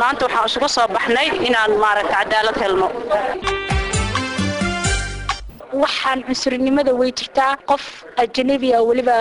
[0.00, 2.88] maanta waxaan isugu soo baxnay inaan maaragta cadaalad helno.
[5.82, 7.84] Waxaan cunsurinimada way jirtaa qof
[8.22, 9.16] ajanabiga weliba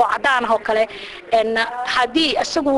[0.00, 0.82] oo cadaan ah oo kale
[1.94, 2.72] haddii isagu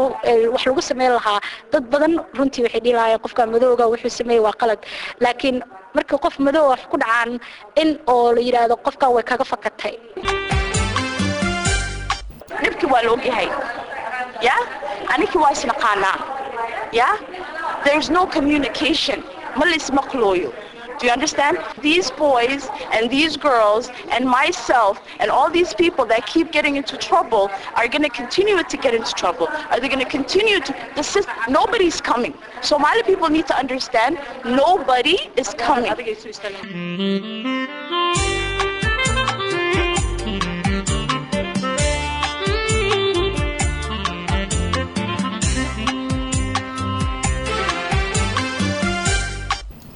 [0.54, 1.38] wax lagu sameyn lahaa
[1.72, 4.81] dad badan runtii waxay dhihi lahaayeen qofka madowga wuxuu sameeyey waa qalad.
[5.25, 5.57] Laakiin
[5.97, 7.31] marka qof madow wax ku dhacaan
[7.83, 9.95] in oo la yidhaahdo qofkan way kaga fakatay.
[12.63, 13.49] Dhibkii waa la ogyahay
[14.47, 14.55] ya?
[15.15, 16.16] Aninkii waa isnaqaanaa
[16.93, 17.11] ya
[17.84, 19.23] there's no communication
[19.56, 20.52] ma laismaqlooyo
[20.98, 21.59] Do you understand?
[21.80, 26.96] These boys and these girls and myself and all these people that keep getting into
[26.96, 29.48] trouble are going to continue to get into trouble.
[29.70, 30.74] Are they going to continue to?
[30.96, 32.34] The system, nobody's coming.
[32.62, 35.88] Somali people need to understand nobody is coming.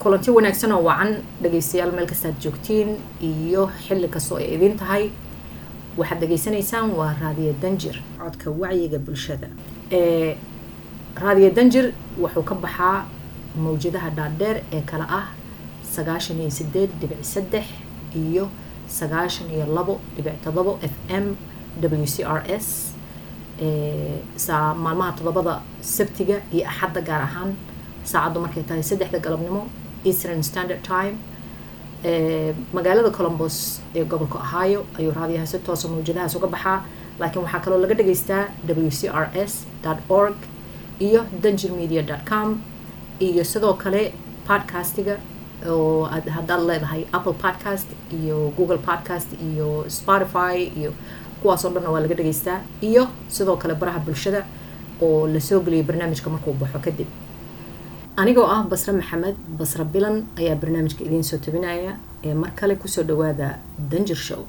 [0.02, 1.10] Kulanti wanaagsan oo wacan
[1.42, 2.90] dhegaystayaal meel kastaad joogtiin
[3.30, 5.04] iyo xilli kastoo ay idin tahay
[5.98, 9.48] waxaad dhegaysanaysaan waa raadiyo danjir codka wacyiga bulshada.
[11.22, 11.86] Raadiyo danjir
[12.22, 13.06] wuxuu ka baxaa
[13.64, 15.26] mawjadaha dhaadheer ee kale ah
[15.94, 17.66] sagaashan iyo sideed dhibic saddex
[18.16, 18.48] iyo
[18.98, 21.36] sagaashan iyo labo dhibic todobo f m
[21.80, 22.66] w c r s
[24.84, 27.50] maalmaha toddobada sabtiga iyo axadda gaar ahaan
[28.10, 29.62] saacaddu markay tahay saddexda galabnimo
[30.04, 31.14] eastern standard time
[32.76, 36.78] magaalada colombos ee gobolka ohio ayuu raadiyaha si toosa mawjadahaas uga baxaa
[37.20, 39.52] laakiin waxaa kaloo laga dhagaystaa w c r s
[40.08, 40.36] org
[40.98, 42.48] iyo danger media com
[43.20, 44.12] iyo sidoo kale
[44.48, 45.16] podcastiga
[45.70, 46.04] oo
[46.36, 47.86] haddaad leedahay apple podcast
[48.18, 50.90] iyo google podcast iyo spotify iyo
[51.42, 54.42] kuwaasoo dhanna waa laga dhagaystaa iyo sidoo kale baraha bulshada
[55.02, 57.06] oo la soo geliyay barnaamijka markuu baxo kadib
[58.20, 61.92] anigoo ah basre maxamed basre bilan ayaa barnaamijka idiin soo tabinaya
[62.24, 63.58] ee mar kale ku soo dhawaada
[63.90, 64.42] danjir show.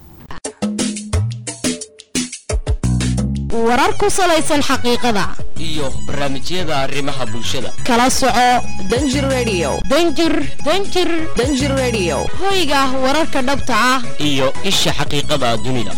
[3.68, 5.26] Warar ku salaysan xaqiiqada.
[5.70, 7.70] Iyo barnaamijyada arrimaha bulshada.
[7.88, 8.48] Kala soco.
[8.92, 9.70] Danjir radio.
[9.92, 10.34] Danjir
[10.66, 12.18] danjir danjir radio.
[12.42, 14.00] Hoyga wararka dhabta ah.
[14.20, 15.94] Iyo isha xaqiiqada dunida.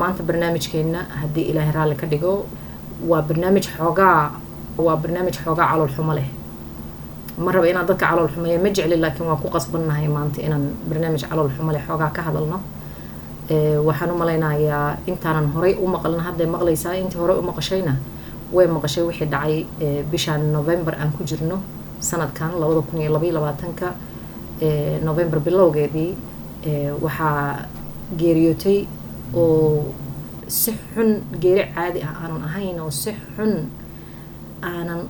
[0.00, 2.32] Maanta barnaamijkeena haddii ilaahay raalli ka dhigo
[3.08, 4.30] waa barnaamij xoogaa
[4.86, 6.28] waa barnaamij xoogaa calool xumo leh.
[7.38, 11.22] Ma raba inaan dadka calool xumeeya ma jecli laakiin waan ku qasbannahay maanta inaan barnaamij
[11.28, 12.58] calool xumo leh xoogaa ka hadalno.
[13.86, 17.94] Waxaan u malaynayaa intaanan horay u maqlin hadday maqlaysaa intii horey u maqashayna
[18.52, 19.66] way maqashay wixii dhacay
[20.10, 21.58] bishaan november aan ku jirno
[22.00, 23.86] sanadkan labada kun iyo labaiyo labaatanka
[25.08, 26.10] november bilowgeedii
[27.04, 27.66] waxaa
[28.18, 28.86] geeriyootay
[29.36, 29.84] oo
[30.48, 31.10] si xun
[31.42, 33.52] geeri caadi ah aanan ahayn oo si xun
[34.62, 35.00] aanan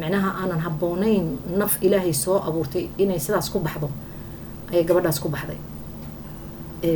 [0.00, 1.26] micnaha aanan habboonayn
[1.60, 3.88] naf ilaahay soo abuurtay inay sidaas ku baxdo
[4.72, 5.58] ayay gabadhaas ku baxday.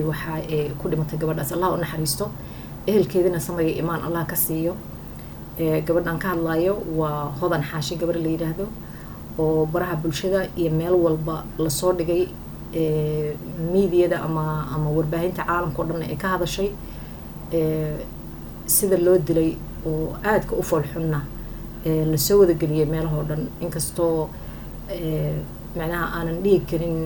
[0.09, 0.45] Waxaa
[0.81, 1.53] ku dhimatay gabadhaas.
[1.57, 2.27] Allah u naxariisto
[2.87, 4.73] ehelkeedina samaya imaan allah ka siiyo.
[5.87, 8.67] Gabadhan ka hadlaayo waa hodan xaashi gabar la yidhaahdo
[9.39, 12.29] oo baraha bulshada iyo meel walba la soo dhigay.
[13.73, 16.71] Miidiyada ama ama warbaahinta caalamka o dhan ay ka hadashay
[18.67, 19.51] sida loo dilay
[19.87, 21.21] oo aadka u foolxunna
[22.11, 23.43] la soo wadageliyay meelahoo dhan.
[23.61, 24.29] Inkastoo
[25.79, 26.97] macnaha aanan dhigi karin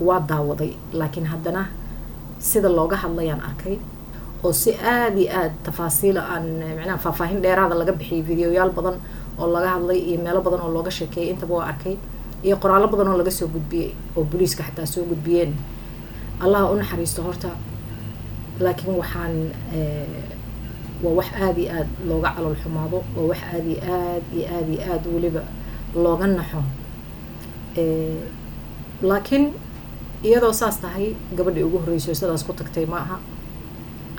[0.00, 0.72] waa daawaday.
[0.92, 1.62] Laakiin haddana
[2.38, 3.76] sida looga hadlayaan arkay
[4.44, 6.46] oo si aada iyo aada tafaasiila aan
[6.78, 8.96] macnaha faahfaahin dheeraada laga bixiyay videoyaal badan
[9.38, 11.96] oo laga hadlay iyo meelo badan oo looga sheekeeyay intaba waa arkay
[12.44, 15.52] iyo qoraallo badan oo laga soo gudbiyey oo booliiska xataa soo gudbiyeen.
[16.40, 17.48] Allaha u naxariisto horta
[18.64, 19.34] laakiin waxaan
[21.02, 24.72] waa wax aada iyo aada looga calool xumaado waa wax aada iyo aad iyo aada
[24.72, 25.42] iyo aada weliba
[26.04, 26.60] looga naxo.
[29.02, 29.44] Laakiin
[30.24, 33.16] iyadoo saas tahay gabadhii ugu horreysay sidaas ku tagtay ma aha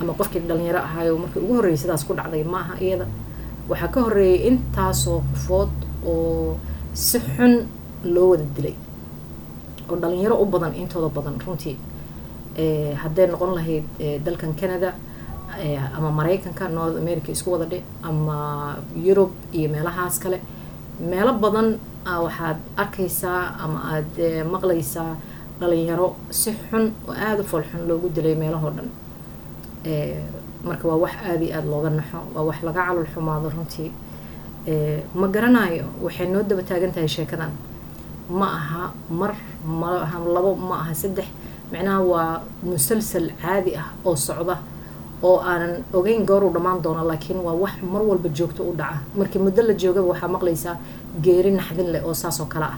[0.02, 3.06] ama qofkii dhalinyaro ahaayo markii ugu horreysay sidaas ku dhacday ma aha iyada.
[3.70, 5.72] Waxaa ka horreeyay intaasoo qofood
[6.06, 6.58] oo
[6.94, 7.54] si xun
[8.14, 8.76] loo wada dilay
[9.90, 11.76] oo dhalinyaro u badan intooda badan runtii
[13.02, 13.86] hadday noqon lahayd
[14.26, 14.94] dalkan canada
[15.98, 18.38] ama maraykanka north america isku wada dhe ama
[19.06, 20.40] yurub iyo meelahaas kale.
[21.00, 25.16] Meelo badan waxaad arkaysaa ama aada maqlaysaa
[25.60, 28.90] dhalinyaro si xun oo aada u foolxun loogu dilay meelahoo dhan.
[30.68, 33.92] Marka waa wax aada iyo aada looga naxo waa wax laga calol xumaado runtii.
[35.16, 37.52] Ma garanayo waxay noo daba taagan tahay sheekadan
[38.30, 39.34] ma aha mar
[39.66, 39.90] ma
[40.36, 41.26] labo ma aha saddex
[41.72, 44.56] macnaha waa musalsal caadi ah oo socda
[45.28, 48.98] oo aanan ogeyn gooruu dhammaan doono laakiin waa wax mar walba joogto u dhaca.
[49.18, 50.76] Markii muddo la joogaba waxaa maqlaysaa
[51.24, 52.78] geeri naxdin leh oo saas oo kale ah.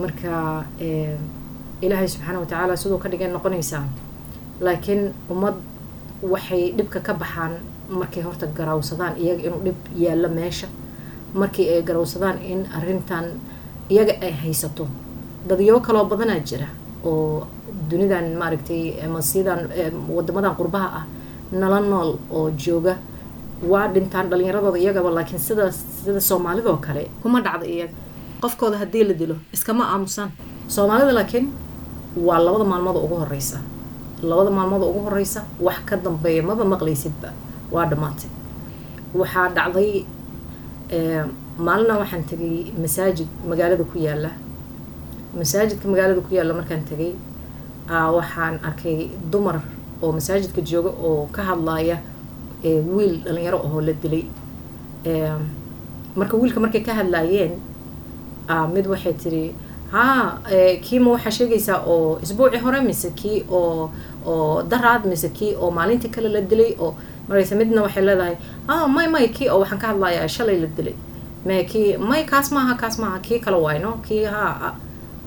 [0.00, 0.64] Marka
[1.84, 3.84] ilaahay subxaana watacaala siduu ka dhigay noqonaysaa
[4.60, 5.02] laakiin
[5.32, 5.56] ummad
[6.32, 7.52] waxay dhibka ka baxaan
[7.98, 10.68] markay horta garawsadaan iyaga inuu dhib yaallo meesha.
[11.34, 13.26] Markii ay garawsadaan in arrintan
[13.90, 14.84] iyaga ay haysato
[15.48, 16.68] dadyo kaloo badanaa jira
[17.10, 17.46] oo
[17.90, 19.60] dunidan maaragtay ama sidan
[20.16, 21.04] wadamadan qurbaha ah
[21.60, 22.94] nala nool oo jooga
[23.70, 25.64] waa dhintaan dhalinyaradooda iyagaba laakiin sida
[26.04, 27.94] sida soomaalidoo kale kuma dhacda iyaga.
[28.42, 30.30] Qofkooda haddii la dilo iskama aamusaan
[30.74, 31.46] soomaalida laakiin
[32.26, 33.58] waa labada maalmood ugu horeysa
[34.30, 37.28] labada maalmood ugu horeysa wax ka dambeeya maba maqlaysidba
[37.74, 38.30] waa dhammaatay
[39.20, 39.90] waxaa dhacday
[41.66, 44.30] maalina waxaan tegay masaajid magaalada ku yaalla
[45.38, 47.12] masaajidka magaalada ku yaalla markaan tegay
[48.16, 48.98] waxaan arkay
[49.32, 49.56] dumar
[50.02, 51.96] oo masaajidka jooga oo ka hadlaaya
[52.64, 54.24] wiil dhalinyaro ahoo la dilay.
[56.16, 57.52] Marka wiilka markay ka hadlaayeen
[58.74, 59.54] mid waxay tiri
[59.92, 60.38] haa
[60.84, 63.90] kiima waxaa sheegaysaa oo isbuuci hore mise kii oo
[64.26, 66.94] oo daraad mise kii oo maalintii kale la dilay oo
[67.28, 68.36] marayse midna waxay leedahay
[68.68, 70.94] ah may may kii oo waxaan ka hadlayaa shalay la dilay
[71.46, 74.74] me kii may kaas maaha kaas maaha kii kale wayno kii haa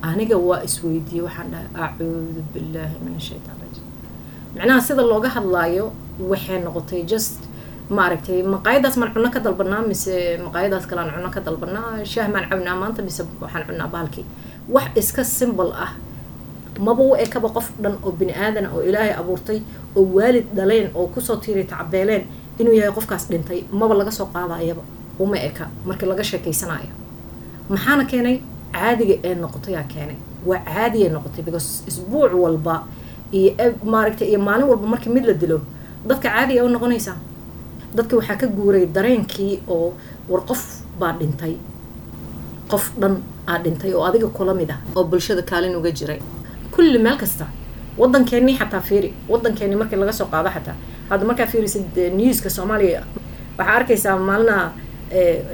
[0.08, 3.86] aniga waa isweydiiyey waxaan dhahay acuudu billaahi min ashaytaan rajiim.
[4.56, 5.84] Macnaha sida looga hadlaayo
[6.30, 7.40] waxay noqotay just
[7.96, 10.14] maaragtay maqaayadaas maan cunno ka dalbanaa mise
[10.46, 14.24] maqaayadaas kale aan cunno ka dalbanaa shaah maan cabnaa maanta mise waxaan cunnaa bahalkii
[14.74, 15.90] wax iska simbol ah
[16.86, 19.58] maba u ekaba qof dhan oo bini aadan oo ilaahay abuurtay
[19.98, 22.22] oo waalid dhaleen oo ku soo tiiray tacbeeleen
[22.60, 24.82] inuu yahay qofkaas dhintay maba laga soo qaadayaba
[25.22, 26.92] uma eka markii laga sheekaysanaayo.
[27.72, 28.36] Maxaana keenay
[28.74, 30.16] caadiga ee noqotayaa keenay.
[30.48, 32.74] Waa caadiya noqotay because isbuuc walba
[33.32, 33.50] iyo
[33.92, 35.58] maaragtay iyo maalin walba markii mid la dilo
[36.08, 37.16] dadka caadiga u noqonaysaa.
[37.96, 39.92] Dadka waxaa ka guuray dareenkii oo
[40.30, 40.62] war qof
[41.00, 41.54] baa dhintay.
[42.70, 43.14] Qof dhan
[43.50, 46.20] aa dhintay oo adiga kula mid ah oo bulshada kaalin uga jiray.
[46.74, 47.46] Kulli meel kasta
[47.98, 50.76] waddankeennii xataa fiiri waddankeennii markii laga soo qaado xataa.
[51.10, 53.00] Hadda markaa fiirisid newska soomaaliya
[53.58, 54.64] waxaa arkaysaa maalinaha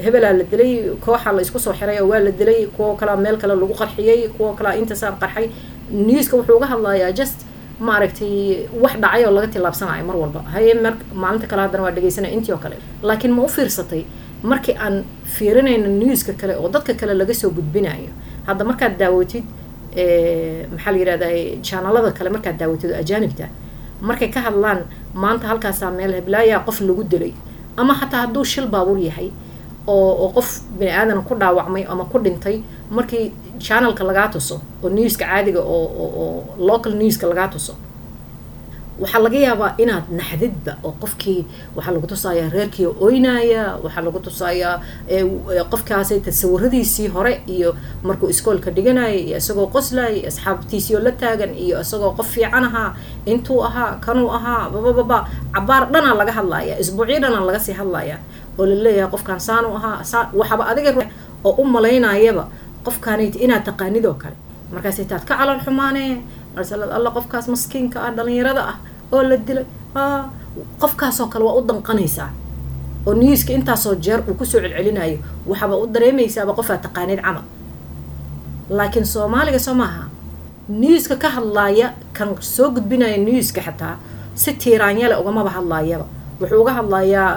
[0.05, 0.73] hebelaa la dilay
[1.05, 4.29] kooxa la isku soo xiray oo waa la dilay kuwo kalaa meel kale lagu qarxiyey
[4.37, 5.47] kuwo kalaa intaasaan qarxay.
[5.91, 7.39] Newska wuxuu uga hadlayaa just
[7.81, 10.41] maaragtay wax dhacay oo laga tillaabsanayo mar walba.
[10.53, 12.77] Haye mar maalinta kale haddana waa dhegaysanaya intii oo kale.
[13.03, 14.03] Laakiin ma u fiirsatay
[14.43, 18.11] markii aan fiirinayno newska kale oo dadka kale laga soo gudbinayo
[18.47, 19.45] hadda markaad daawatid
[20.73, 21.33] maxaa la yirahdaa
[21.69, 23.47] janalada kale markaad daawatid oo ajaanibta
[24.01, 24.81] markay ka hadlaan
[25.15, 27.33] maanta halkaasaa meel heblaayaa qof lagu dilay.
[27.77, 29.29] Ama xataa hadduu shil baabuur yahay
[29.95, 30.49] oo qof
[30.79, 32.57] bini aadan ku dhaawacmay ama ku dhintay
[32.97, 33.27] markii
[33.65, 37.75] channelka lagaa tuso oo newska caadiga oo local newska lagaa tuso.
[39.03, 41.41] Waxaa laga yaabaa inaad naxdidba oo qofkii
[41.77, 44.75] waxaa lagu tusayaa reerkii oynaaya waxaa lagu tusayaa
[45.71, 51.77] qofkaasay tasawiradiisii hore iyo markuu iskoolka dhiganaya iyo isagoo qoslaya iyo asxaabtiisiioo la taagan iyo
[51.85, 52.97] isagoo qof fiican ahaa
[53.27, 55.19] intuu ahaa kanuu ahaa babababa
[55.55, 58.17] cabaar dhanaa laga hadlaya isbuucyo dhanaa laga sii hadlaya
[58.59, 60.91] oo la leeyahay qofkaan saanu ahaa saa waxaba adiga
[61.47, 62.45] oo u malaynayaba
[62.87, 64.37] qofkaanayt inaad taqaanid oo kale.
[64.73, 66.13] Markaas taad ka calal xumaanee
[66.55, 68.77] marsalad alla qofkaas maskiinka ah dhalinyarada ah
[69.13, 69.65] oo la dilay
[70.83, 72.31] qofkaasoo kale waa u danqanaysaa.
[73.07, 77.45] Oo newska intaasoo jeer uu ku soo celcelinayo waxaaba u dareemaysaaba qofaad taqaanid camal.
[78.71, 80.05] Laakiin soomaaliga soo maaha
[80.69, 83.95] newska ka hadlaaya kan soo gudbinaya newska xataa
[84.35, 86.07] si tiiraanyale ugamaba hadlaayaba
[86.41, 87.31] wuxuu uga hadlayaa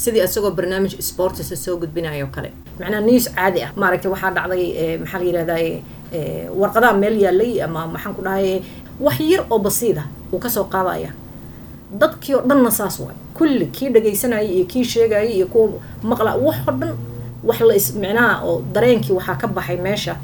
[0.00, 2.50] sidii isagoo barnaamij sportisa soo gudbinayo kale.
[2.80, 3.70] Macnaa news caadi ah.
[3.80, 5.60] Maaragtay waxaa dhacday maxaa la yirahdaa
[6.60, 8.62] warqadaha meel yaalay ama maxaan ku dhahay
[9.00, 11.10] wax yar oo basiid ah uu ka soo qaadaya.
[12.00, 13.16] Dadkii oo dhanna saas waay.
[13.36, 16.94] Kulli kii dhagaysanayay iyo kii sheegayay iyo kuwa maqla wax oo dhan
[17.44, 20.16] wax la is micnaha oo dareenkii waxaa ka baxay meesha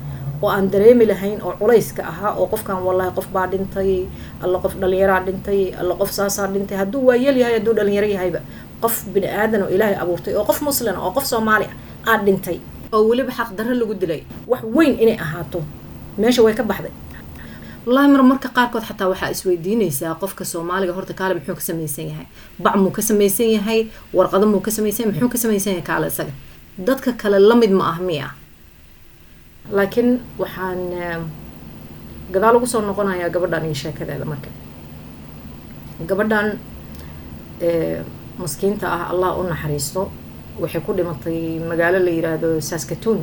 [0.43, 4.07] oo aan dareemi lahayn oo culayska ahaa oo qofkan wallahi qof baa dhintay
[4.43, 6.76] alla qof dhalinyaraa dhintay alla qof saasaa dhintay.
[6.79, 8.41] Hadduu waayeel yahay hadduu dhalinyaro yahayba
[8.83, 11.77] qof bini aadan oo ilaahay abuurtay oo qof muslim oo qof soomaali ah
[12.12, 12.59] aad dhintay.
[12.95, 14.21] Oo weliba xaq darro lagu dilay.
[14.51, 15.61] Wax weyn inay ahaato.
[16.21, 16.93] Meesha way ka baxday.
[17.87, 22.27] Wallaahi mar marka qaarkood xataa waxaa isweydiinaysaa qofka soomaaliga horta kaale muxuu ka samaysan yahay.
[22.65, 23.81] Bac muu ka samaysan yahay
[24.17, 26.33] warqado muu ka samaysan yahay muxuu ka samaysan yahay kaale isaga.
[26.87, 28.29] Dadka kale la mid ma ah miya.
[29.77, 30.81] Laakiin waxaan
[32.33, 34.51] gadaal ugu soo noqonayaa gabadhan iyo sheekadeeda marka.
[36.09, 36.49] Gabadhan
[38.45, 40.03] maskiinta ah allah u naxariisto
[40.63, 41.39] waxay ku dhimatay
[41.71, 43.21] magaalo la yiraahdo saskatoon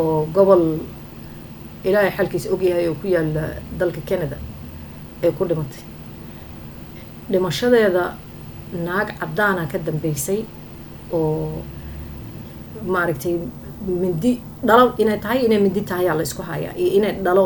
[0.00, 0.64] oo gobol
[1.88, 3.42] ilaahay xalkiisa ogyahay oo ku yaalla
[3.80, 4.36] dalka canada
[5.24, 5.82] ee ku dhimatay.
[7.30, 8.04] Dhimashadeeda
[8.86, 10.40] naag caddaana ka dambeysay
[11.12, 11.62] oo
[12.94, 13.34] maaragtay
[14.02, 14.32] mindi
[14.68, 17.44] dhalo inay tahay inay mindi tahay aa la isku hayaa iyo inay dhalo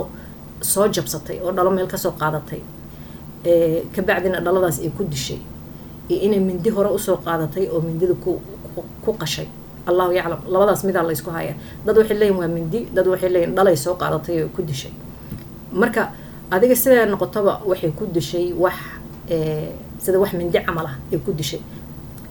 [0.73, 2.61] soo jabsatay oo dhalo meel ka soo qaadatay
[3.95, 5.41] kabacdina dhaladaas ay ku dishay
[6.11, 8.15] iyo inay mindi hore u soo qaadatay oo mindida
[9.05, 9.47] ku qashay.
[9.91, 10.41] Allahu yaclam.
[10.53, 11.55] Labadaas midaa la isku hayaa.
[11.87, 14.93] Dad waxay leeyihiin waa mindi dad waxay leeyihiin dhalay soo qaadatay oo ku dishay.
[15.73, 16.03] Marka
[16.51, 18.75] adiga sidaa noqotaba waxay ku dishay wax
[20.05, 21.61] sida wax mindi camal ah ay ku dishay.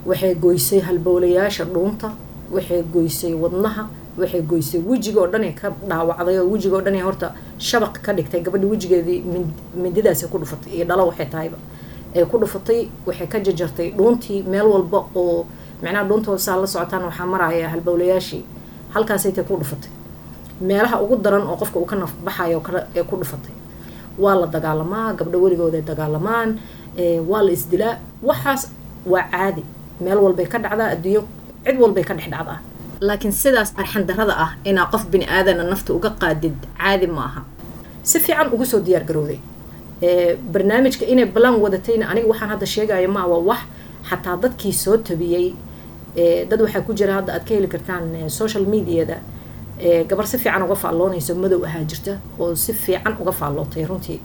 [0.05, 2.09] Waxay goysay halbowlayaasha dhuunta
[2.55, 3.83] waxay goysay wadnaha
[4.19, 7.95] waxay goysay wejiga oo dhan ay ka dhaawacday oo wejiga oo dhan ay horta shabaq
[8.05, 8.41] ka dhigtay.
[8.45, 9.19] Gabadhi wejigeedii
[9.75, 11.57] mindidaasi ku dhufatay iyo dhalo waxay tahayba
[12.15, 15.45] ay ku dhufatay waxay ka jajartay dhuuntii meel walba oo
[15.83, 18.43] macnaha dhuunta saa la socotaan waxaa maraya halbowlayaashii
[18.93, 19.91] halkaasay tay ku dhufatay.
[20.61, 23.53] Meelaha ugu daran oo qofka uu ka nafbaxayo kale ee ku dhufatay.
[24.19, 26.49] Waa la dagaalamaa gabdho weligooday dagaalamaan
[27.29, 28.61] waa la isdilaa waxaas
[29.05, 29.63] waa caadi.
[30.03, 31.21] Meel walbay ka dhacdaa adduunyo
[31.65, 32.59] cid walbay ka dhex dhacdaa.
[33.07, 37.41] Laakiin sidaas arxandarada ah inaa qof bini aadana nafta uga qaadid caadi ma aha
[38.03, 39.05] si fiican ugu soo diyaar
[40.01, 43.59] barnaamijka inay balan wadatayna aniga waxaan hadda sheegaya maa waa wax
[44.09, 45.53] xataa dadkii soo tabiyey.
[46.49, 49.17] Dad waxaa ku jira hadda aad ka heli kartaan social mediada.
[50.07, 54.19] Gabar si fiican uga faalloonayso madow ahaa jirta oo si fiican uga faallootay runtii.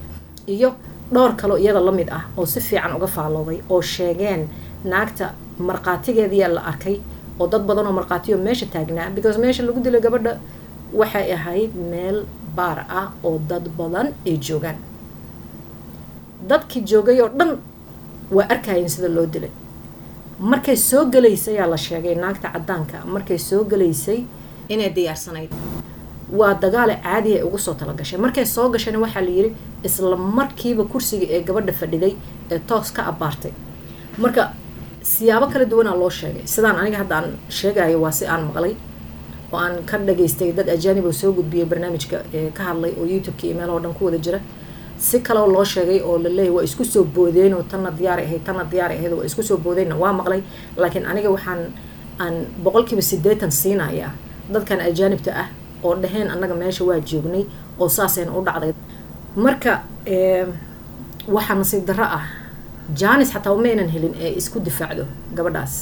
[0.47, 0.75] Iyo
[1.13, 4.49] dhowr kaloo iyada la mid ah oo si fiican uga faallooday oo sheegeen
[4.85, 6.97] naagta markhaatigeediyaa la arkay
[7.41, 9.11] oo dad badan oo markhaatiyo meesha taagnaa.
[9.11, 10.39] Because meesha lagu dilay gabadha
[10.95, 12.25] waxay ahayd meel
[12.57, 14.77] baar ah oo dad badan ay joogaan
[16.51, 17.59] dadkii joogay oo dhan
[18.31, 19.51] waa arkayeen sida loo dilay.
[20.41, 23.05] Markay soo galaysay yaa la sheegay naagta caddaanka.
[23.07, 24.25] Markay soo galaysay
[24.69, 25.51] inay diyaarsanayd
[26.39, 28.19] waa dagaale caadiya ay ugu soo talagashay.
[28.19, 29.51] Markay soo gashayna waxaa la yidhi
[29.85, 32.15] isla markiiba kursiga ee gabadha fadhiday
[32.51, 33.53] ee toos ka abbaartay
[34.19, 34.43] marka
[35.03, 36.43] siyaabo kala duwanaa loo sheegay.
[36.47, 38.75] Sidaan aniga hadda aan sheegayo waa si aan maqlay
[39.53, 42.19] oo aan ka dhageystay dad ajaanib oo soo gudbiyay barnaamijka
[42.57, 44.41] ka hadlay oo youtube-ka iyo meelahoo dhan ku wada jira
[45.07, 48.65] si kaleo loo sheegay oo laleeyahy waa isku soo boodeen oo tanna diyaaray ahayd tanna
[48.73, 50.41] diyaaray ahayd waa isku soo boodeenna waa maqlay.
[50.81, 51.61] Laakiin aniga waxaan
[52.23, 52.35] aan
[52.65, 54.11] boqolkiiba siddeetan siinayaa
[54.53, 55.49] dadkan ajaanibta ah
[55.87, 57.45] oo dhaheen annaga meesha waa joognay
[57.81, 58.73] oo saasayna u dhacday.
[59.45, 59.73] Marka
[61.35, 62.25] waxaa nasiib darro ah
[63.01, 65.05] janis xataa ma aynan helin ee isku difaacdo
[65.37, 65.75] gabadhaas.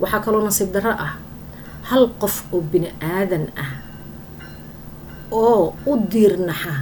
[0.00, 1.12] Waxaa kaloo nasiib darro ah
[1.90, 3.70] hal qof oo bini aadan ah
[5.40, 6.74] oo u diirnaxa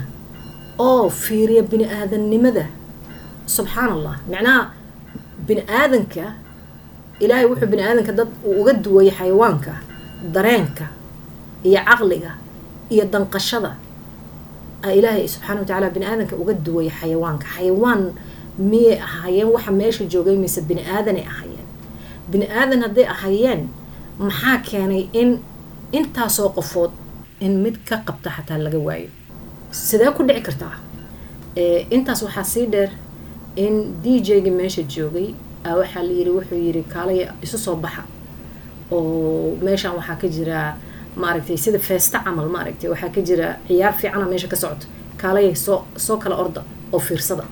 [0.85, 2.65] oo fiiriya bini aadannimada.
[3.55, 4.61] Subxaan allah macnaha
[5.47, 6.25] bini aadanka
[7.23, 9.73] ilaahay wuxuu bini aadanka dad uu uga duwayay xayawaanka
[10.35, 10.85] dareenka
[11.67, 12.31] iyo caqliga
[12.93, 13.71] iyo danqashada.
[14.85, 17.45] A ilaahay subxaana wa tacaala bini aadanka uga duwayay xayawaanka.
[17.55, 18.01] Xayawaan
[18.69, 19.47] miyay ahaayeen?
[19.55, 21.67] Waxa meesha joogay mise bini aadanay ahaayeen?
[22.31, 23.61] Bini aadan hadday ahaayeen
[24.19, 25.29] maxaa keenay in
[25.97, 26.91] intaasoo qofood
[27.45, 29.09] in mid ka qabta xataa laga waayo
[29.71, 30.75] sidee ku dhici kartaa
[31.95, 32.89] intaas waxaa sii dheer
[33.55, 35.33] in d j-ga meesha joogay
[35.79, 38.03] waxaa la yiri wuxuu yiri kaalaya isu soo baxa.
[38.91, 40.75] Oo meeshaan waxaa ka jira
[41.15, 44.87] maaragtay sida feesta camal maaragtay waxaa ka jira ciyaar fiicana meesha ka socoto
[45.21, 46.61] kaalaya soo soo kala orda
[46.93, 47.45] oo fiirsada.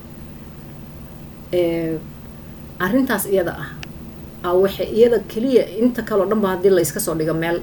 [2.79, 3.69] Arrintaas iyada ah
[4.43, 7.57] a waxay iyada keliya inta kaleo dhan ba haddii la iska soo dhigo meel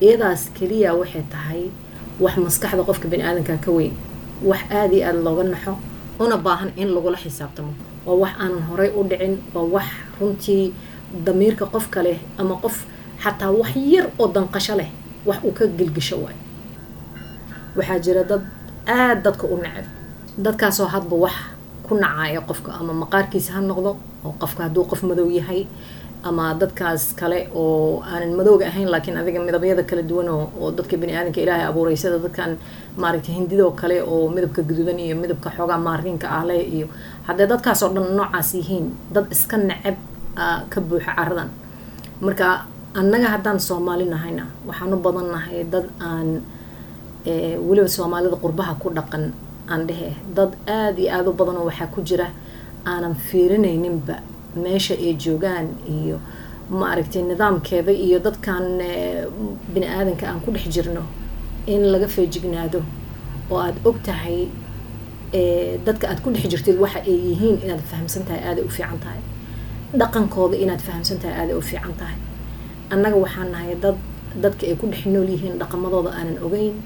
[0.00, 1.62] iyadaas keliya waxay tahay
[2.22, 3.92] wax maskaxda qofka bani aadanka ka weyn
[4.50, 5.72] wax aada iyo aada looga naxo
[6.22, 7.72] una baahan in lagula xisaabtamo.
[8.06, 9.86] Waa wax aanan horay u dhicin waa wax
[10.20, 10.72] runtii
[11.26, 12.76] damiirka qofka leh ama qof
[13.22, 14.90] xataa wax yar oo danqasho leh
[15.26, 16.40] wax uu ka gelgisho waayo
[17.76, 18.42] waxaa jira dad
[18.86, 19.86] aada dadka u necab
[20.44, 21.34] dadkaasoo hadba wax
[21.86, 23.90] ku nacaya qofka ama maqaarkiisa ha noqdo
[24.26, 25.60] oo qofka hadduu qof madow yahay
[26.28, 30.96] ama dadkaas kale oo aanan madooga ahayn laakiin adiga midabyada kala duwan oo oo dadka
[31.02, 32.50] bani aadanka ilaahay abuuray sida dadkan
[33.02, 36.86] maaragtay hindidoo kale oo midabka guduudan iyo midabka xoogaa maariinka ah leh iyo
[37.26, 39.96] haddee dadkaasoo dhan noocaas yihiin dad iska necab
[40.72, 41.48] ka buuxa caradan
[42.26, 42.46] marka
[43.00, 46.28] annaga haddaan soomaali nahayna waxaan badan nahay dad aan
[47.68, 49.24] weliba soomaalida qurbaha ku dhaqan
[49.72, 52.26] aan dhehe dad aada iyo aada u badanoo waxaa ku jira
[52.90, 54.16] aanan fiirinayninba
[54.64, 56.16] meesha ay joogaan iyo
[56.80, 58.64] maaragtay nidaamkeeda iyo dadkan
[59.72, 61.02] bini aadanka aan ku dhex jirno
[61.72, 62.80] in laga feejignaado
[63.50, 64.38] oo aada og tahay
[65.86, 69.20] dadka aad ku dhex jirtid waxa ay yihiin inaad fahamsan tahay aaday u fiican tahay.
[70.00, 72.18] Dhaqankooda inaad fahamsan tahay aaday u fiican tahay.
[72.92, 73.96] Annaga waxaan nahay dad
[74.42, 76.76] dadka ay ku dhex nool yihiin dhaqamadooda aanan ogeyn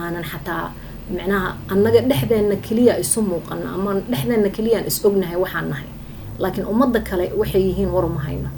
[0.00, 0.66] aanan xataa
[1.16, 5.88] micnaha annaga dhexdeenna keliya isu muuqano ama dhexdeenna keliyaan is ognahay waxaan nahay
[6.42, 8.48] laakiin ummadda kale waxay yihiin waruma hayno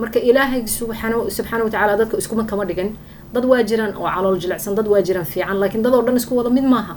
[0.00, 1.16] marka ilaahay subxaana
[1.64, 2.90] watacaala dadka iskuma kama dhigin.
[3.34, 6.32] Dad waa jiraan oo calool jilicsan dad waa jiraan fiican laakiin dad oo dhan isku
[6.38, 6.94] wada mid maaha.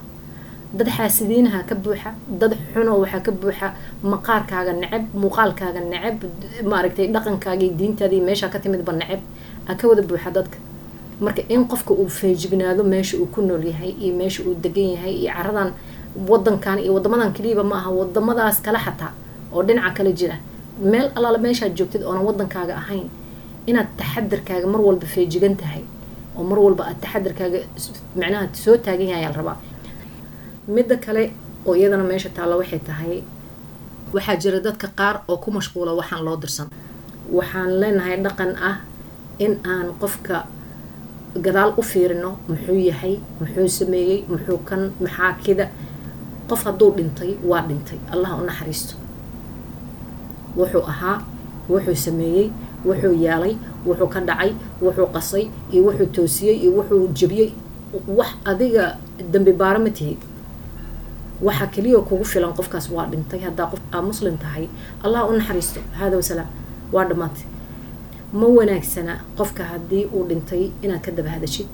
[0.77, 2.10] Dad xaasidiinaha ka buuxa
[2.41, 3.67] dad xunoo waxaa ka buuxa
[4.12, 6.17] maqaarkaaga neceb muuqaalkaaga neceb
[6.72, 7.08] maaragtay
[7.79, 9.20] diintaada iyo meeshaa ka timidba neceb
[9.70, 10.58] aa ka wada buuxa dadka.
[11.25, 15.13] Marka in qofka uu feejignaado meesha uu ku nool yahay iyo meesha uu degan yahay
[15.22, 15.70] iyo caradan
[16.29, 19.12] wadankan iyo wadamadan keliiba ma aha wadamadaas kale xataa
[19.53, 20.36] oo dhinaca kale jira.
[20.91, 23.08] Meel allaala meeshaad joogtid oonan wadankaaga ahayn
[23.70, 25.84] inaad taxadarkaaga mar walba feejigan tahay
[26.38, 27.60] oo mar walba aad taxadarkaaga
[28.20, 29.58] macnaha soo taagan yahay aal rabaa.
[30.75, 31.24] Midda kale
[31.67, 33.15] oo iyadana meesha taalla waxay tahay
[34.15, 36.67] waxaa jira dadka qaar oo ku mashquula waxaan loo dirsan.
[37.38, 38.77] Waxaan leenahay dhaqan ah
[39.46, 40.38] in aan qofka
[41.46, 45.65] gadaal u fiirino muxuu yahay muxuu sameeyey muxuu kan maxaa kida.
[46.50, 48.00] Qof hadduu dhintay waa dhintay.
[48.13, 48.93] Allah u naxariisto
[50.58, 51.17] wuxuu ahaa
[51.70, 52.48] wuxuu sameeyey
[52.88, 53.53] wuxuu yeelay
[53.88, 54.51] wuxuu ka dhacay
[54.84, 55.43] wuxuu qasay
[55.74, 57.50] iyo wuxuu toosiyey iyo wuxuu jebiyey.
[58.17, 58.84] Wax adiga
[59.34, 60.20] dambi baaro ma tihid.
[61.41, 63.39] Waxaa keliya kugu filan qofkaas waa dhintay.
[63.46, 64.65] Haddaa qof aa muslim tahay
[65.03, 65.79] allah u naxariisto.
[66.00, 66.48] Haada wasalaam
[66.93, 67.46] waa dhammaatay
[68.39, 71.67] ma wanaagsana qofka haddii uu dhintay inaad ka daba hadashid?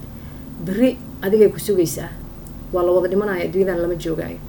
[0.66, 2.10] Beri adigay ku sugaysaa.
[2.74, 4.40] Waa la wada dhimanaya adduunyadan lama joogaayo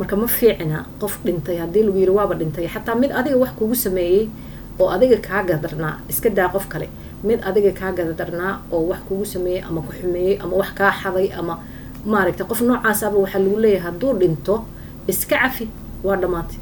[0.00, 3.74] marka ma fiicina qof dhintay haddii lagu yiri waaba dhintay xataa mid adiga wax kugu
[3.84, 4.22] sameeyey
[4.80, 6.88] oo adiga kaa gadarnaa iska daa qof kale.
[7.28, 11.28] Mid adiga kaa gadarnaa oo wax kugu sameeyey ama ku xumeeyey ama wax kaa xaday
[11.40, 11.54] ama
[12.12, 14.54] maaragta qof noocaasaba waxaa lagu leeyahay hadduu dhinto
[15.12, 15.66] iska cafi
[16.06, 16.58] waa dhammaatay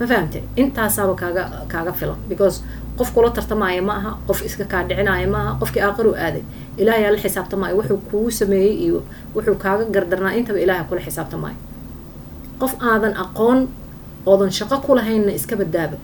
[0.00, 2.18] ma fahamte intaasaaba kaaga kaaga filan.
[2.30, 2.56] Because
[2.98, 6.42] qof kula tartamaayo ma aha qof iska kaa dhicinaayo ma aha qofkii aaqaru aaday.
[6.80, 8.98] Ilaahayaa la xisaabtamaayo wuxuu kugu sameeyey iyo
[9.34, 11.56] wuxuu kaaga gardarnaa intaba ilaaha kula xisaabtamaayo
[12.60, 13.58] qof aadan aqoon
[14.30, 15.96] oodan shaqo ku lahaynna iska badaaba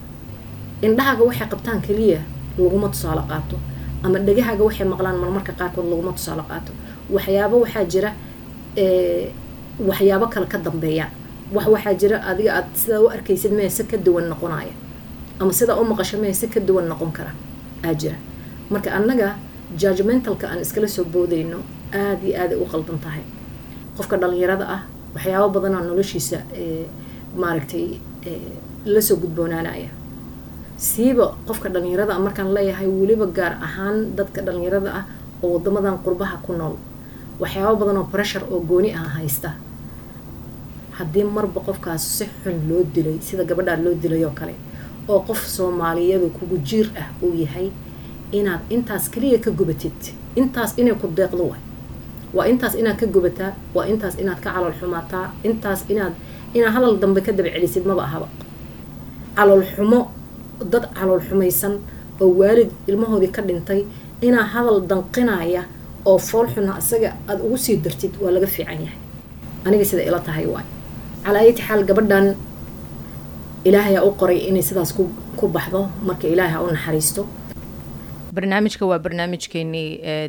[0.87, 2.21] indhahaaga waxay qabtaan keliya
[2.59, 3.57] laguma tusaale qaato
[4.05, 6.73] ama dhegahaaga waxay maqlaan marmarka qaarkood laguma tusaale qaato.
[7.15, 8.11] Waxyaabo waxaa jira
[9.89, 11.07] waxyaabo kale ka dambeeya.
[11.55, 14.73] Wax waxaa jira adiga aad sidaa u arkaysid mee si ka duwan noqonaya
[15.41, 17.33] ama sidaa u maqasho mee si ka duwan noqon kara
[17.85, 18.17] aa jira.
[18.71, 19.29] Marka annaga
[19.81, 21.59] judgmentalka aan iskala soo boodayno
[21.93, 23.25] aada iyo aaday u qaldan tahay.
[23.97, 24.81] Qofka dhalinyarada ah
[25.15, 26.39] waxyaabo badanaa noloshiisa
[27.41, 27.87] maaragtay
[28.93, 29.89] la soo gudboonaanaya.
[30.77, 35.05] Siiba qofka dhalinyarada markaan leeyahay weliba gaar ahaan dadka dhalinyarada ah
[35.43, 36.75] oo wadamadan qurbaha ku nool.
[37.41, 39.51] Waxyaabo badan oo pressure oo gooni ah haysta.
[40.99, 44.55] Haddii marba qofkaas si xun loo dilay sida gabadhaa loo dilay oo kale
[45.09, 47.71] oo qof soomaaliyadu kugu jiir ah uu yahay
[48.33, 49.99] inaad intaas keliya ka gubatid
[50.37, 51.63] intaas inay ku deeqdo waay
[52.37, 56.15] waa intaas inaad ka gubataa waa intaas inaad ka calool xumaataa intaas inaad
[56.57, 58.29] inaad hadal dambe ka daba celisid maba ahaba.
[59.37, 60.01] Calool xumo
[60.73, 61.75] dad calool xumaysan
[62.23, 63.81] oo waalid ilmahoodii ka dhintay
[64.27, 65.63] inaa hadal danqinaya
[66.11, 68.99] oo fool xuna isaga aada ugu sii dartid waa laga fiican yahay.
[69.67, 70.67] Aniga sida ila tahay waay.
[71.25, 72.27] Calaa ayati xaal gabadhan
[73.69, 74.91] ilaahay aa u qoray inay sidaas
[75.39, 77.23] ku baxdo marka ilaahay ha u naxariisto
[78.37, 79.89] barnaamijka waa barnaamijkeenii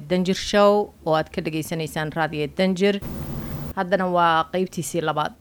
[0.09, 0.73] danjir show
[1.05, 2.99] oo aad ka dhageysanaysaan raadiyo danjir
[3.79, 5.33] haddana waa qeybtiisii labaad.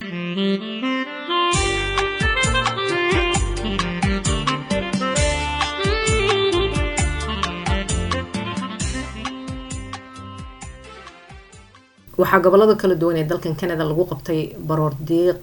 [12.18, 15.38] Waxaa gobollada kala duwan ee dalkan canada lagu qabtay baroor diiq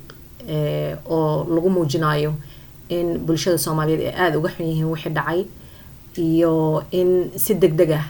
[1.16, 2.32] oo lagu muujinayo
[2.90, 5.40] in bulshada soomaaliyeed ay aada uga xun yihiin wixii dhacay
[6.18, 8.06] iyo in si deg deg ah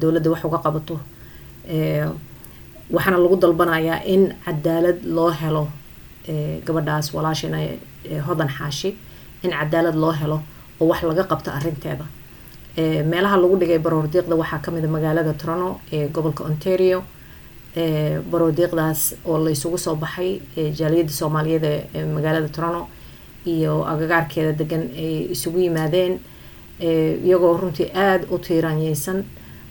[0.00, 0.96] dowladda wax uga qabato.
[2.94, 5.68] Waxaana lagu dalbanayaa in cadaalad loo helo
[6.66, 7.58] gabadhaas walaashina
[8.26, 8.90] hodan xaashi
[9.42, 10.38] in cadaalad loo helo
[10.80, 12.06] oo wax laga qabto arinteeda
[13.10, 17.02] meelaha lagu dhigay baroor diiqda waxaa ka mid a magaalada toronto ee gobolka ontario
[18.30, 20.30] baroodiiqdaas oo la isugu soo baxay
[20.78, 22.82] jaaliyadda soomaaliyeed ee magaalada toronto
[23.52, 26.14] iyo agagaarkeeda degan ay isugu yimaadeen
[26.80, 29.24] iyagoo runtii aada u tiiraanyeysan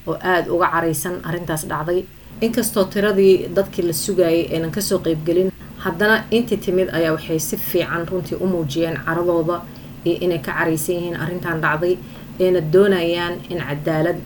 [0.07, 2.03] oo aada uga caraysan arintaas dhacday.
[2.41, 5.51] Inkastoo tiradii dadkii la sugayay aynan ka soo qeybgelin
[5.85, 9.61] haddana intii timid ayaa waxay si fiican runtii u muujiyeen caradooda
[10.05, 11.97] iyo inay ka caraysan yihiin arrintan dhacday
[12.39, 14.19] ayna doonayaan in cadaalad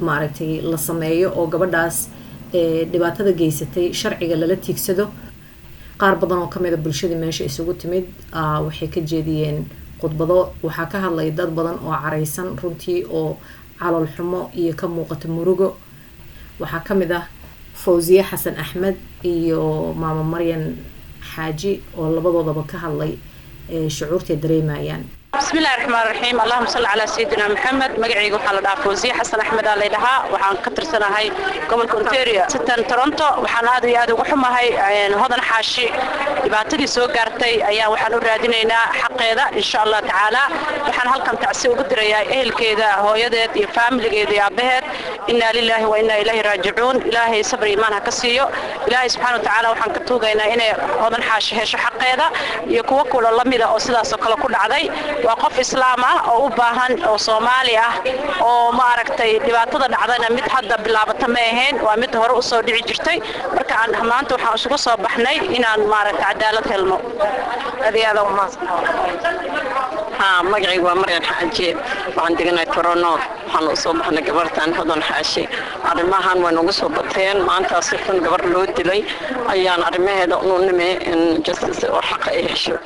[0.00, 2.08] maaragtay la sameeyo oo gabadhaas
[2.92, 5.08] dhibaatada geysatay sharciga lala tiigsado.
[6.00, 8.04] Qaar badan oo kamida bulshadii meesha isugu timid
[8.66, 9.58] waxay ka jeediyeen
[10.00, 10.38] khudbado.
[10.62, 13.36] Waxaa ka hadlay dad badan oo caraysan runtii oo
[13.78, 15.76] calool xumo iyo ka muuqata murugo.
[16.60, 17.24] Waxaa ka mid ah
[17.74, 20.76] fawsiye xasan axmed iyo maamo maryan
[21.34, 23.12] xaaji oo labadoodaba ka hadlay
[23.96, 26.40] shucuurtay dareemayaan بسم الله الرحمن الرحيم.
[26.40, 28.00] اللهم صل على سيدنا محمد.
[28.00, 30.24] مقعيق وحال داف فوزي حسن أحمد الله لها.
[30.32, 31.32] وحان كتر سنة هاي.
[31.70, 34.76] قبل كونتيريا ستة ترونتو وحان هذا يادو وحما هاي.
[35.14, 35.90] هذا حاشي.
[36.44, 40.40] يباتدي سوق قارتي أيا وحان أرادينينا حق هذا إن شاء الله تعالى.
[40.88, 44.84] وحان هلكم تعسي وقدر يا أهل كذا هو يدت يفهم لقيد يا بهت.
[45.30, 46.96] إنا لله وإنا إليه راجعون.
[46.96, 48.46] إلهي صبر إيمانها كسيو.
[48.88, 49.68] إلهي سبحانه وتعالى.
[49.68, 50.64] وحان كتوغينا إنا
[51.06, 51.60] هذا حاشي.
[51.60, 52.30] هيش حق هذا
[52.66, 54.90] يكوكل الله ميدا أصلا سلاس كل عذي
[55.26, 57.92] waa qof islaam ah oo u baahan oo soomaali ah
[58.48, 63.18] oo maaragtay dhibaatada dhacdayna mid hadda bilaabata ma ahayn waa mid hore usoo dhici jirtay
[63.56, 66.96] marka aan maanta waxaan isugu soo baxnay inaan maaragtay cadaalad helno
[70.20, 71.76] ها مقعي ومريم حاجي
[72.16, 73.14] وعن دقنا تورونو
[73.46, 75.44] waxaan u soo baxnay gabartan hodan xaashi
[75.90, 79.00] arrimahan way nagu soo bateen maanta si xun gabar loo dilay
[79.54, 82.76] ayaan arrimaheeda u nime in justice oo xaqa ay hesho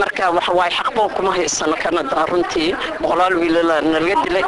[0.00, 4.44] marka waxa waaye xaqboon kuma haysano kanada runtii boqolaal wiilala nalaga dilay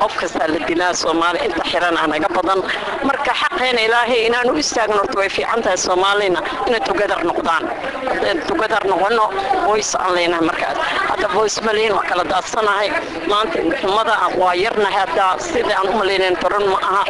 [0.00, 2.60] qof kastaa la dilaa soomaali inta xiran ah naga badan
[3.08, 7.64] marka xaqeena ilaahay inaan u istaagno horta way fiican tahay soomaalina inay together noqdaan
[8.10, 9.24] haddaan together noqono
[9.68, 10.76] voice aan leenahay markaas
[11.10, 12.88] hadda voice maliin waa kala daadsanahay
[13.30, 17.02] maanta xumada waa yarnahay hadda sidai aan u malaynayn toran ma aha.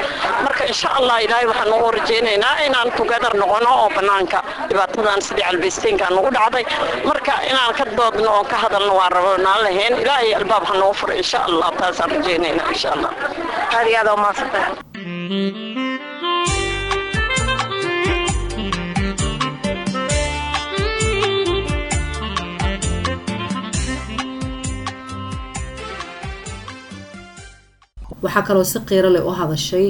[0.44, 6.06] Marka insha allah ilaahay waxaan ugu rajaynaynaa inaan together noqono oo banaanka dhibaatadan sidii calbaysteynka
[6.16, 6.64] nagu dhacday.
[7.08, 9.94] Marka inaan ka doodno oo ka hadalno waan rabonaan lahayn.
[10.02, 13.10] Ilaahay albaab ha noo furo insha allah taasaan rajaynaynaa insha allah
[13.76, 15.89] aad iyo aad waa mahadsantahay
[28.24, 29.86] waxaa kaloo si qiiro leh u hadashay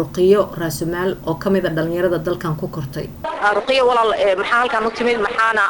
[0.00, 3.06] ruqiyo raasumaal oo ka mid a dhallinyarada dalkan ku kortay
[3.58, 5.62] ruqiya walaal maxaa halkan u timid maxaana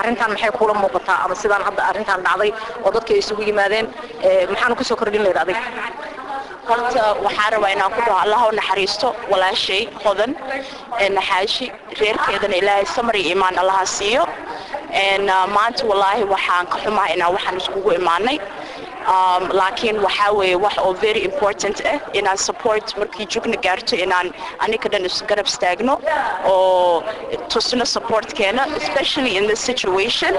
[0.00, 2.50] arrintan maxay kula muuqataa ama sidaan hadda arrintan dhacday
[2.84, 3.86] oo dadka ay isugu yimaadeen
[4.52, 5.56] maxaana kusoo kordhin leyd adig
[6.68, 10.32] horta waxaan rabaa inaan ku dhaho allah u naxariisto walaashay hodan
[11.18, 11.66] naxaashi
[12.00, 14.24] reerkeedana ilaahay samri iimaan allaha siiyo
[15.56, 18.44] maanta wallaahi waxaan ka xumahay inaan waxaan iskugu imaanay um,
[19.06, 24.32] laakiin waxaa weeye wax oo very important ah inaan support markii jugna gaarto inaan
[24.64, 25.94] anika dhan isgarab istaagno
[26.52, 27.02] oo
[27.52, 30.32] tusno supportkeena especially in this situation.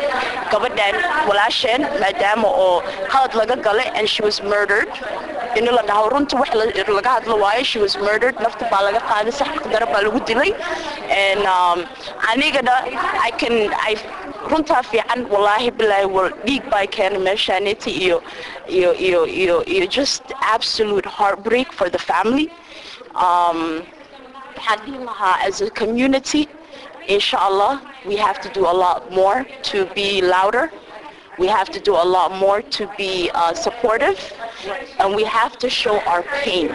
[0.52, 0.96] Gabadhan
[1.30, 4.90] walaasheen maadaama oo qalad laga gale and she was murdered.
[5.60, 6.50] In la dhaho runta wax
[6.98, 8.36] laga hadlo waayo she was murdered.
[8.46, 10.52] Nafta baa laga qaaday sax dara baa lagu dilay.
[11.24, 11.80] And um,
[12.32, 12.76] anigana
[13.28, 13.56] i can
[13.92, 13.94] i
[14.52, 16.08] runtaa fiican wallaahi bilaahi
[16.46, 18.18] dhiig baa keena meeshaaneti iyo
[18.78, 20.24] iyo iyo iyo iyo just
[20.56, 22.48] absolute heartbreak for the family.
[23.26, 23.60] Um,
[24.56, 26.44] waxaan dhihi lahaa as a community
[27.16, 27.74] inshallah
[28.10, 30.66] we have to do a lot more to be louder.
[31.38, 34.20] We have to do a lot more to be uh, supportive.
[35.00, 36.68] And we have to show our pain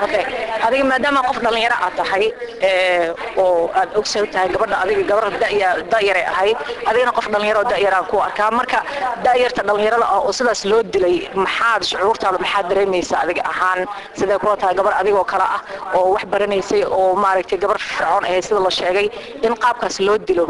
[0.00, 2.24] adiga maadaama qof dhalinyaro aad tahay
[3.36, 5.24] oo aad ogsow tahay gabadha adiga gabar
[5.92, 6.56] da'yaray ahayd
[6.88, 8.78] adigana qof dhalinyaro da'yaraan ku arkaa marka
[9.26, 13.80] da'yarta dhalinyarada ah oo sidaas loo dilay maxaad shucuurtaada maxaad dareemaysaa adiga ahaan
[14.18, 15.60] sidee kula tahay gabar adigoo kale ah
[15.98, 19.06] oo wax baranaysay oo maaragtay gabar fircoon ahayd sida la sheegay
[19.46, 20.44] in qaabkaas loo dilo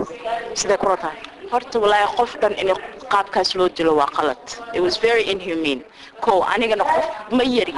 [0.60, 1.18] sidee kula tahay
[1.52, 2.68] horta walaahi qof dhan in
[3.14, 4.44] qaabkaas loo dilo waa qalad
[4.76, 5.82] it was very inhumane.
[6.24, 7.06] Ko anigana qof
[7.38, 7.74] ma yari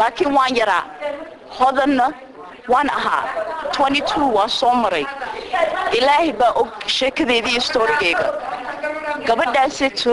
[0.00, 0.84] laakiin waan yaraa
[1.58, 2.06] hodanna
[2.72, 3.22] waan ahaa
[3.78, 5.06] 22 waan soo maray
[5.98, 8.28] ilaahay baa og sheekadeedii iyo storygayga
[9.28, 10.12] gabadhaasetu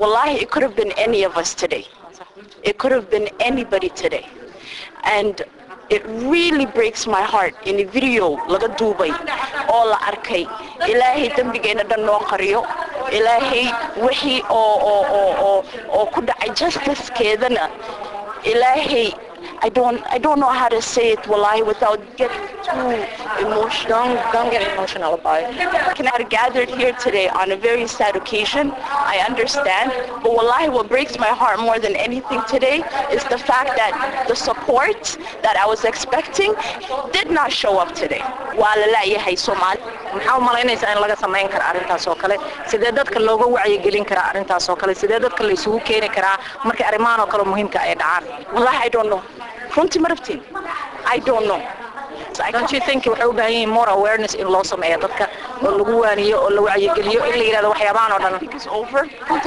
[0.00, 1.84] wallahi it could have been any of us today.
[2.62, 4.26] It could have been anybody today.
[5.16, 5.42] And
[5.90, 9.12] it really breaks my heart in a video laga duubay
[9.74, 10.44] oo la arkay.
[10.92, 12.60] Ilaahay dembigeena dhan noo qariyo.
[13.18, 13.64] Ilaahay
[14.04, 15.02] wixii oo oo
[15.48, 15.56] oo
[15.96, 17.64] oo ku dhacay justicekeedana.
[18.44, 19.12] Ilaahay
[19.60, 22.90] I don't I don't know how to say it wallahi without getting too
[23.44, 23.88] emotional.
[23.88, 25.96] Don't, don't get emotional about it.
[25.96, 28.72] Can I gathered here today on a very sad occasion.
[29.14, 29.92] I understand.
[30.22, 32.78] But wallahi what breaks my heart more than anything today
[33.10, 33.92] is the fact that
[34.28, 36.54] the support that I was expecting
[37.12, 38.22] did not show up today.
[40.14, 42.36] Maxaa u malaynaysaa in laga samayn kara arrintaas oo kale
[42.70, 46.36] sidee dadka looga wacyigelin karaa arrintaas oo kale sidee dadka la isugu keeni karaa
[46.68, 49.20] markay arrimahan oo kale muhiimka ay dhacaan wallahi I don't know
[49.78, 50.40] ma rabtiin
[51.14, 51.60] I don't know.
[52.52, 55.24] Don't you think waxay u baahan yihiin more awareness in loo sameeyo dadka
[55.66, 58.56] oo lagu waaniyo oo la wacyigeliyo in la yidhahdo waxyaabahan oo dhan.
[58.56, 59.02] Is over.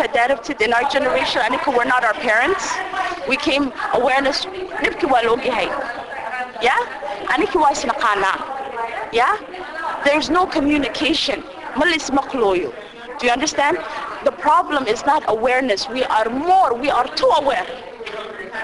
[0.08, 2.66] Adapted in our generation anika we're not our parents
[3.32, 3.66] we came
[4.00, 4.38] awareness
[4.84, 5.68] dhibki waa la ogyahay.
[6.68, 6.80] Yeah?
[7.34, 8.38] Aniki waa isnaqaanaa
[9.20, 9.36] yeah?
[10.06, 11.44] There's no communication.
[11.76, 12.72] Ma laismaqlooyo
[13.20, 13.78] do you understand?
[14.24, 15.88] The problem is not awareness.
[15.90, 17.68] We are more, we are too aware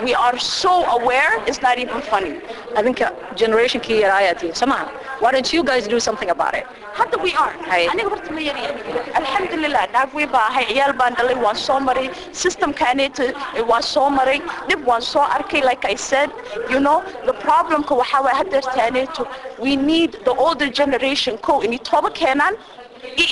[0.04, 2.40] we are so aware, it's not even funny.
[2.76, 4.90] I think uh, generation كي رعايتي سمعها.
[5.20, 6.66] Why don't you guys do something about it?
[6.94, 7.54] How do we are.
[7.70, 7.92] هاي.
[7.92, 8.70] أنا قبرت مليانين.
[9.18, 12.12] الحمد لله نعرف ويبا هاي عيال باندلي وان سومري
[12.44, 13.22] system كانت
[13.60, 16.30] وان سومري دب وان سو أركي like I said
[16.70, 19.24] you know the problem كو حاوة هدر تاني to
[19.60, 22.54] we need the older generation كو إني توبة كانان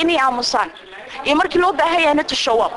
[0.02, 0.70] إني عمسان
[1.28, 2.72] إيه مركي لو بهاي أنا to show up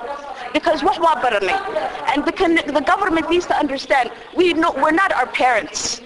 [0.53, 6.01] because and the, the government needs to understand we know, we're not our parents.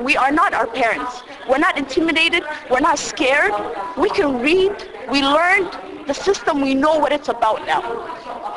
[0.00, 1.22] We are not our parents.
[1.48, 2.44] We're not intimidated.
[2.70, 3.52] We're not scared.
[3.96, 4.72] We can read.
[5.10, 6.60] We learned the system.
[6.60, 7.82] We know what it's about now.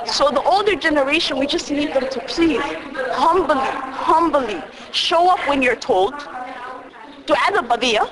[0.06, 2.62] So the older generation, we just need them to please
[3.12, 6.13] humbly, humbly show up when you're told.
[6.19, 8.10] To add a badiyah,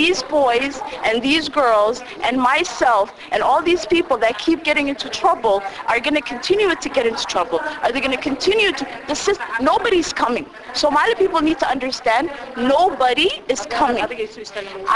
[0.00, 0.74] these boys
[1.06, 5.56] and these girls and myself and all these people that keep getting into trouble
[5.90, 7.60] are going to continue to get into trouble.
[7.82, 10.46] Are they going to continue to, the system, nobody's coming.
[10.84, 14.04] Somali people need to understand nobody is coming.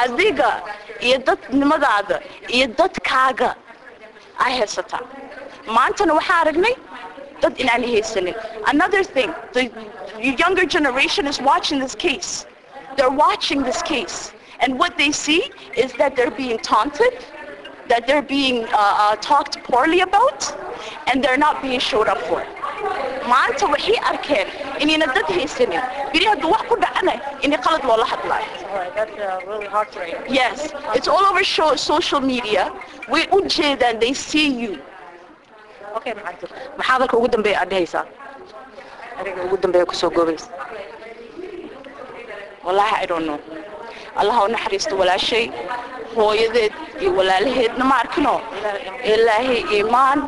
[0.02, 0.52] Adiga,
[1.06, 2.16] iyo dadnimadaada,
[2.56, 3.50] iyo dadkaaga
[4.44, 5.02] ay haysataa.
[5.76, 6.74] Maantana waxaa aragnay
[7.40, 8.34] dad inaan.
[8.74, 9.64] Another thing, the
[10.42, 12.46] younger generation is watching this case.
[12.96, 14.32] They're watching this case.
[14.60, 17.24] And what they see is that they're being taunted,
[17.88, 20.40] that they're being uh, uh, talked poorly about,
[21.06, 22.44] and they're not being showed up for.
[23.30, 24.46] maanta waxay arkeen
[24.82, 25.82] inayna dad haysanin
[26.52, 28.06] wax ku dhacana inay qalad loola
[30.38, 30.72] yes.
[30.96, 32.72] It's all over show, social media.
[33.08, 34.72] Way u jeedaan they see you.
[35.96, 38.04] Okay maxaa maxaa dalka ugu dambeeya aad dhehaysaa
[39.20, 40.48] adiga ugu dambeeya kusoo goobaysa
[42.64, 43.38] wallahi i don't know
[44.18, 45.44] allah ha u naxariisto walaashay
[46.16, 48.34] hooyadeed iyo walaalaheedna ma arkino
[49.12, 50.20] ilaahay iimaan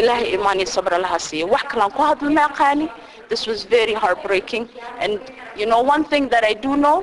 [0.00, 2.86] ilaahay iimaan iyo sabr allaha siiyo wax kalaan ku hadlo ma aqaani
[3.30, 4.64] this was very heartbreaking
[5.04, 5.18] and
[5.60, 6.96] you know one thing that i do know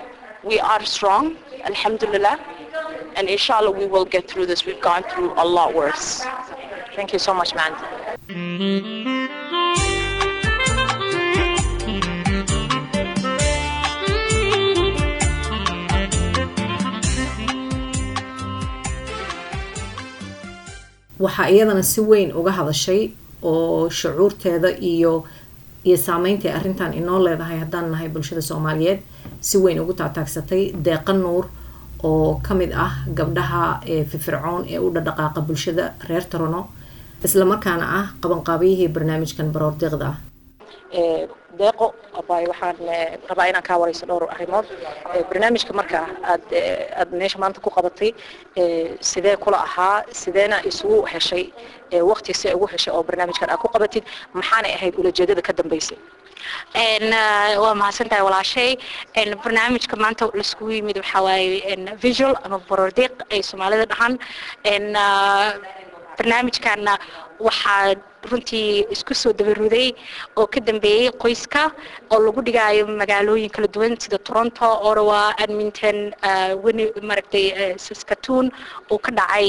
[0.49, 1.23] we are strong
[1.71, 2.35] alhamdulillah
[3.17, 6.07] and inshallah we will get through this we've gone through a lot worse
[6.95, 7.73] thank you so much man
[21.23, 23.01] waxaa iyadana si weyn uga hadashay
[23.51, 25.13] oo shucuurteeda iyo
[25.87, 28.99] iyo saameynta ay arrintan inoo leedahay haddaan nahay bulshada soomaaliyeed
[29.47, 31.45] si weyn ugu taataagsatay deeqa nuur
[32.09, 36.61] oo ka mid ah gabdhaha ee firfircoon ee u dhadhaqaaqa bulshada reer tarono
[37.27, 40.17] islamarkaana ah qabanqaabiyihii barnaamijkan baroor deeqda ah
[41.57, 42.75] ضيقه أباي وحن
[43.31, 44.65] ربعينا كاوري سنور أخيمون
[45.31, 46.41] برنامج كمركة أد
[47.01, 48.13] أد نيش ما أنت كقبطي
[49.01, 51.53] سدي كل أها سدينا يسوع هالشيء
[51.93, 54.01] وقت يسوع هالشيء أو برنامج كان أكو قبطي
[54.35, 55.97] محانة هاي ولا جديدة كدم بيسي.
[56.75, 57.09] een
[57.63, 58.71] waa mahadsantahay walaashay
[59.19, 64.13] een barnaamijka maanta la isugu yimid waxaa waaye een visual ama barordiiq ay soomaalida dhahan
[64.73, 64.85] een
[66.17, 66.93] barnaamijkana
[67.47, 67.95] waxaa
[68.31, 69.87] runtii isku soo dabaruday
[70.39, 71.63] oo ka dambeeyey qoyska
[72.13, 75.97] oo lagu dhigaayo magaalooyin kala duwan sida toronto ottawa edmonton
[76.63, 77.45] wani maaragtay
[77.85, 78.45] saskatoon
[78.91, 79.47] uu ka dhacay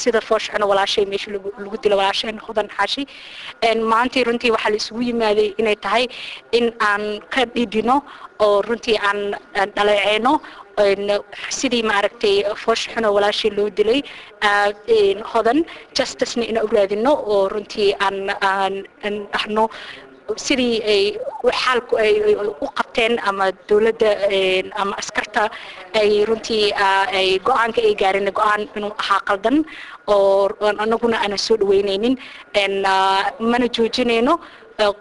[0.00, 3.02] sida fooshaxna walaashay meesha lagu dila walaasheen hodan xaashi
[3.92, 6.04] maantii runtii waxaa la isugu yimaaday inay tahay
[6.58, 7.96] in aan ka dhidhino
[8.46, 9.20] oo runtii aan
[9.76, 10.32] dhaleeceyno
[11.58, 14.00] sidii maaragtay fooshaxuna walaashii loo dilay
[15.32, 15.58] hodan
[15.96, 18.16] justicena ina ogaadino oo runtii aan
[18.50, 18.74] aan
[19.32, 19.64] dhahno
[20.46, 21.02] sidii ay
[21.60, 22.12] xaalku ay
[22.64, 24.10] u qabteen ama dowladda
[24.82, 25.42] ama askarta
[26.00, 26.72] ay runtii
[27.18, 29.56] ay go-aanka ay gaareen go-aan inuu ahaa qaldan
[30.06, 30.48] oo
[30.84, 32.14] anaguna aanan soo dhaweyneynin
[33.50, 34.34] mana joojinayno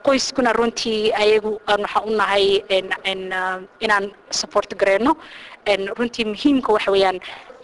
[0.06, 2.46] qoyskuna runtii ayagu waxaa u nahay
[3.86, 4.06] inaan
[4.40, 5.12] support gareyno
[5.98, 7.20] runtii muhiimka waxa weeyaan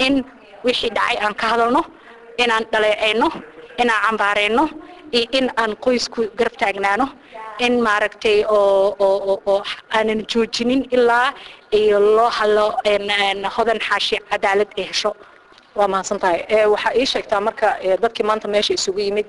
[0.06, 0.24] in
[0.66, 1.82] wixii dhacay aan ka hadalno
[2.44, 3.28] inaan dhaleeceyno
[3.82, 4.64] inaan cambaareyno
[5.12, 7.08] iyo in aan qoysku garab taagnaano.
[7.66, 9.64] In maaragtay oo
[9.96, 11.34] aanan joojinin ilaa
[11.72, 12.66] iyo loo hadlo
[13.56, 15.12] hodan xaashi cadaalad ay hesho
[15.78, 19.26] ومعصن طاي وحا إيش اكتامركا دكي مانتا ماشي إسوغي ميد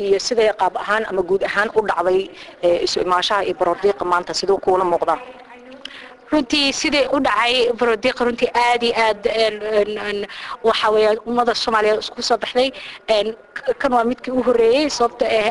[0.00, 2.30] إيا سيدا يقاب أهان أما قود أهان أرد عضي
[2.64, 4.84] إسوغي ماشا إبرارديق مانتا سيدو كولا
[6.32, 9.22] runtii sidii u dhacay barodiiqa runtii aad iyo aad
[10.68, 12.68] waxa weeye ummada soomaaliyeed isku soo baxday
[13.80, 15.50] kan waa midkii u horeeyey sababta eh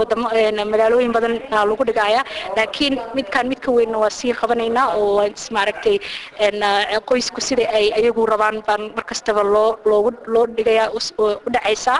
[0.00, 0.28] wadamo
[0.72, 1.34] magaalooyin badan
[1.70, 2.22] lagu dhigaya
[2.56, 5.96] laakiin midkan midka weynna waa sii qabanaynaa oo maaragtay
[7.10, 10.88] qoysku sida ay ayagu rabaan baan markastaba loo loogu loo dhigayaa
[11.18, 11.98] u dhacaysaa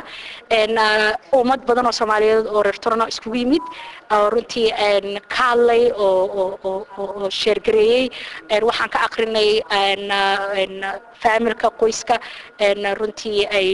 [1.40, 3.64] ummad badan oo soomaaliyeed oo reer torno iskugu yimid
[4.32, 4.68] runtii
[5.34, 8.04] ka hadlay oo sheergareeyey
[8.68, 9.50] waxaan ka akrinay
[11.22, 12.16] faamilka qoyska
[13.00, 13.68] runtii ay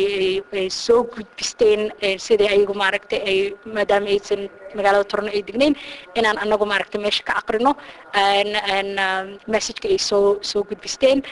[0.84, 1.80] soo gudbisteen
[2.26, 3.38] sidai ayagu maaragtay ay
[3.74, 4.42] maadaama aysan
[4.76, 5.74] magaalada torno ay degnayn
[6.18, 7.72] inaan anagu maaragtay meesha ka akrino
[9.52, 11.22] messageka ay soo soo gudbisteen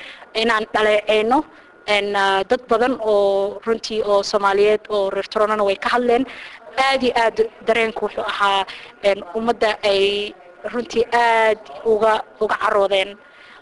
[0.43, 1.39] inaan dhaleeceyno
[2.51, 6.25] dad badan oo runtii oo soomaaliyeed oo reer toronona way ka hadleen
[6.87, 8.65] aad iyo aad dareenku wuxuu ahaa
[9.39, 10.33] ummadda ay
[10.73, 11.61] runtii aad
[11.93, 12.13] uga
[12.45, 13.11] uga caroodeen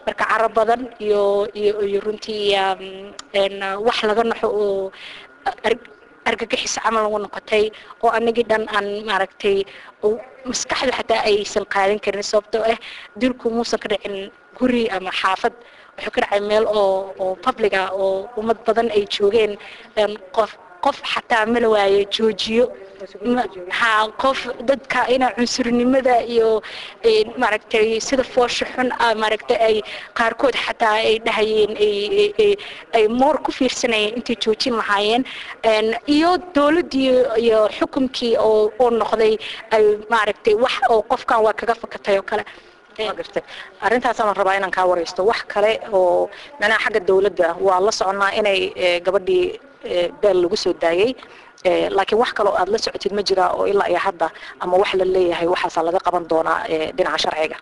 [0.05, 1.23] marka caro badan iyo
[1.55, 2.55] iyo runtii
[3.85, 4.91] wax laga naxo oo
[6.29, 7.63] argagixis camal ugu noqotay
[8.03, 9.57] oo anagii dhan aan maaragtay
[10.49, 12.77] maskaxda xataa aysan qaadan karin sababtoo ah
[13.19, 14.15] dilku muusan ka dhicin
[14.57, 15.53] guri ama xaafad
[15.95, 19.51] wuxuu ka dhacay meel oo oo public ah oo ummad badan ay joogeen
[20.35, 20.51] qof
[20.85, 22.65] qof xataa mala waaye joojiyo
[23.79, 23.91] ha
[24.23, 26.49] qof dadka ina cunsurnimada iyo
[27.41, 29.75] maaragtay sida foosha xun ah maaragtay ay
[30.19, 31.71] qaarkood xataa ay dhahayeen
[32.97, 35.23] ay moor ku fiirsanayeen intay joojin lahaayeen
[36.15, 37.11] iyo dowladdii
[37.45, 39.33] iyo xukunkii oo oo noqday
[39.75, 42.43] ay maaragtay wax oo qofkan waa kaga fakatay oo kale
[43.85, 48.59] arrintaasaan rabaa inaan kaa waraysto wax kale oo macnaha xagga dawladda waa la soconaa inay
[49.05, 49.45] gabadhii
[50.23, 51.15] بل لغسو الدايي
[51.65, 54.29] لكن واحد كلو أدلسو عتيد مجرى أو إلا إيا حدا
[54.63, 55.99] أما واحد اللي هي واحد صلى الله
[56.91, 57.55] دين عشر عيقه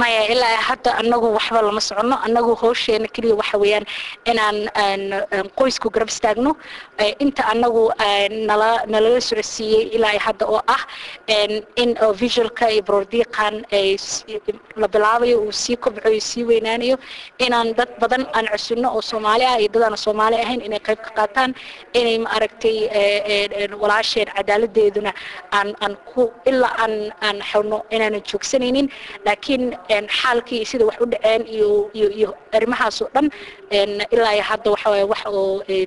[0.00, 3.86] maya ilaa hadda anagu waxba lama soconno anagu howsheena keliya waxa weeyaan
[4.30, 4.56] inaan
[5.58, 6.52] qoysku garab istaagno
[7.24, 7.84] inta anagu
[8.48, 10.82] nala nalala socodsiiyey ilaa hadda oo ah
[11.82, 13.88] in visualka iyo brodiiqan ay
[14.82, 16.96] la bilaabayo uu sii kobcayo sii weynaanayo
[17.46, 21.00] inaan dad badan aan cusubno oo soomaali ah iyo dad aan soomaali ahayn inay qayb
[21.06, 21.50] ka qaataan
[22.00, 22.76] inay maaragtay
[23.82, 25.12] walaasheen cadaaladeeduna
[25.58, 26.94] aan aan ku ilaa aan
[27.26, 28.88] aan xawno inaanan joogsanaynin
[29.26, 33.28] laakiin لكن إن حالكي سيد وحده إن يو يو يو أرمها سوتن
[33.72, 35.28] إن إلا يحد وح وح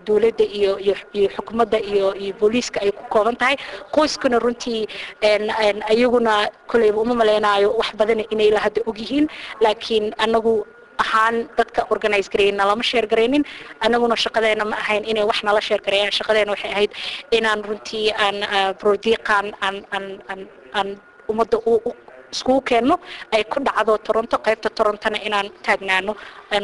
[0.07, 0.77] دولة يو
[1.15, 3.55] يو حكومة يو يو بوليس كأي كوفن تاي
[3.91, 4.87] كويس كنا رنتي
[5.23, 9.27] إن إن أيقونا كل يوم ملينا يو وح بدن إن إلا حد أجيهن
[9.61, 10.65] لكن أنا جو
[10.99, 13.43] أحان بدك أورجانيز كرين نلا مش شير كرينين
[13.85, 16.89] أنا جو نشقة دين ما هين إني وح نلا شير كرين شقة دين وح هيد
[17.33, 20.97] إن رنتي أن بروديكان أن أن أن
[21.29, 21.93] أمد أو
[22.33, 22.95] iskugu keenno
[23.35, 26.13] ay ku dhacdo toronto qaybta torontona inaan taagnaano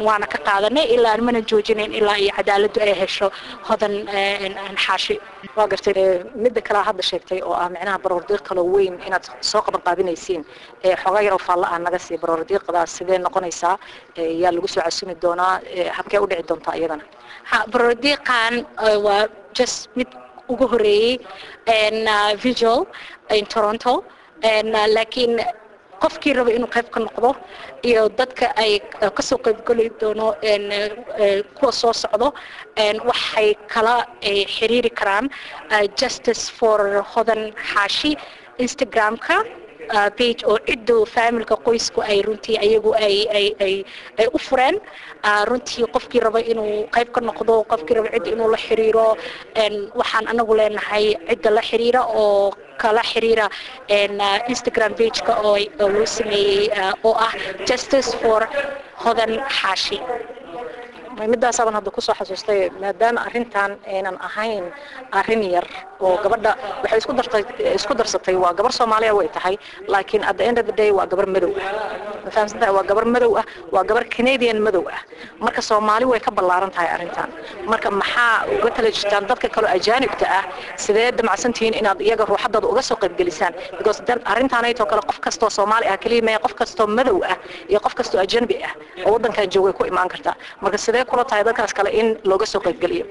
[0.07, 3.27] waana ka qaadanay ilaa aan mana joojinayn ilaa iyo cadaaladdu ay hesho
[3.69, 3.93] hodan
[4.85, 5.15] xaashi
[5.57, 5.93] waa gartay
[6.43, 10.41] midda kale hadda sheegtay oo ah micnaha baroordiiq kaloo weyn inaad soo qaban qaabinaysiin
[11.03, 13.75] xoogaa yaroo faalla ah naga sii baroordiiqdaas sidee noqonaysaa
[14.43, 15.53] yaa lagu soo casumi doonaa
[15.97, 17.03] habkee u dhici doontaa iyadana
[17.49, 18.53] ha baroordiiqan
[19.07, 19.21] waa
[19.59, 20.09] just mid
[20.53, 21.13] ugu horeeyey
[22.45, 22.81] visual
[23.37, 23.93] in toronto
[24.87, 25.39] لكن
[26.01, 27.35] قفكي ربي انو قيف كنقضو
[27.85, 28.81] إيو دادك أي
[29.17, 30.89] كسو قيف قولي دونو ان
[31.59, 32.33] كوا سو سعضو
[32.79, 35.29] ان وحي كلا اي حريري كرام.
[35.71, 38.15] آه، justice for خوضن حاشي.
[38.61, 39.45] انستغرام كرام
[40.19, 43.75] page oo ciddu familka qoysku ay runtii ayagu ay ay ay
[44.21, 44.77] ay u fureen
[45.49, 49.07] runtii qofkii raba inuu qayb ka noqdo qofkii raba cidda inuu la xiriiro
[49.99, 53.45] waxaan anagu leenahay cidda la xiriira oo kala xiriira
[54.53, 55.57] instagram pageka oo
[55.93, 56.69] loo sameeyey
[57.07, 57.33] oo ah
[57.69, 58.41] justice for
[59.03, 59.99] hodan xaashi
[61.31, 64.65] midaasaaban hadda kusoo xasuustay maadaama arrintan aynan ahayn
[65.19, 65.67] arrin yar
[65.99, 67.43] dartay
[67.75, 69.55] isku darsatay waa gabar soomaaliya way tahay
[69.87, 71.05] laakiin at the end of the day ah
[73.39, 74.99] ah waa gabar canadian madow ah
[75.39, 77.29] marka soomaali way ka ballaaran tahay arrintan
[77.71, 80.43] marka maxaa uga tala jirtaan dadka kaloo ajaanibta ah
[80.85, 83.99] sidee damacsantihiin inaad iyaga ruuxadooda uga soo qaybgelisaan because
[84.31, 87.37] arrintaanaytoo kale qof kastoo soomaali ah keliya mee qof kastoo madow ah
[87.71, 88.73] iyo qof kastoo ajnabi ah
[89.07, 92.59] oo waddankan joogay ku imaan kartaa marka sidee kula tahay dadkaas kale in looga soo
[92.67, 93.05] qaybgeliyo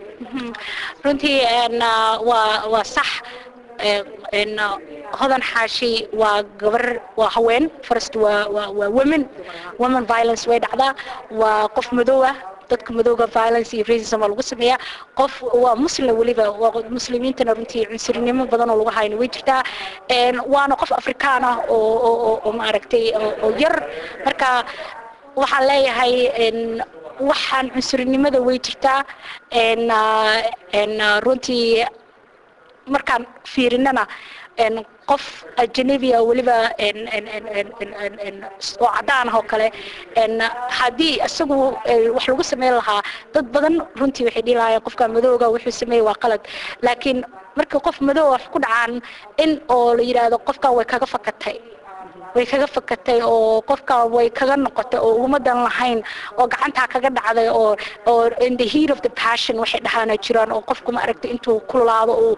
[1.05, 1.37] runtii
[2.31, 3.23] waa صح
[4.35, 4.61] إن
[5.21, 9.27] هذا حاشي وقبر وهوين فرست و و ومن
[9.79, 10.95] ومن فايلنس ويد هذا
[11.31, 12.31] وقف مدوة
[12.69, 14.79] تدك مدوة فايلنس يفريز سما القسم هي
[15.17, 19.63] قف ومسلم وليبا ومسلمين تنرنتي عنصرين من بدن ولو هاي نويتشتا
[20.11, 23.83] إن وأنا قف أفريكانا أو أو أو أو ماركتي أو ير
[24.27, 24.65] مركا
[25.37, 26.83] وحالي هاي إن
[27.21, 29.05] وحن عنصرين ماذا ويتشتا
[29.53, 29.91] إن
[30.75, 31.87] إن رنتي
[32.87, 33.23] markaan
[33.53, 34.05] fiirinana
[35.11, 35.25] qof
[35.63, 36.57] ajanabiya weliba
[38.81, 39.67] oo caddaan ah oo kale
[40.79, 41.57] haddii isagu
[41.91, 43.03] eh, wax lagu sameyn lahaa
[43.35, 46.43] dad badan runtii waxay dhihi lahaayeen qofka madowga wuxuu sameeyey waa qalad
[46.87, 47.19] laakiin
[47.59, 48.93] marka qof madow wax ku dhacaan
[49.43, 51.57] in oo la yidhaahdo qofka way kaga fakatay
[52.35, 55.99] way kaga fakatay oo qofka way kaga noqotay oo umadan lahayn
[56.39, 57.71] oo gacantaa kaga dhacday oo
[58.11, 62.13] oo in the heat of the passion waxay dhahaana jiraan oo qofku maaragtay intuu kululaado
[62.27, 62.35] uu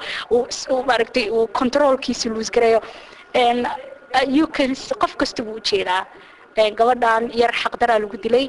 [0.75, 2.81] uu maaragtay uu controlkiisa luus gareeyo
[3.35, 3.59] n
[4.37, 4.73] you can
[5.03, 6.03] qof kasta buu ujeedaa
[6.57, 8.47] n gabadhan yar xaqdaraa lagu dilay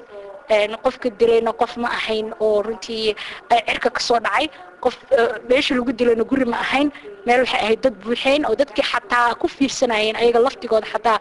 [0.86, 3.16] qofka dilayna qof ma ahayn oo runtii
[3.54, 4.48] eh, cirka kasoo dhacay
[4.84, 6.90] qof eh, meesha lagu dilayna guri ma ahayn
[7.28, 11.18] meel waxay ahayd dad buuxeen oo dadkii xataa ku fiirsanayeen ayaga laftigooda xataa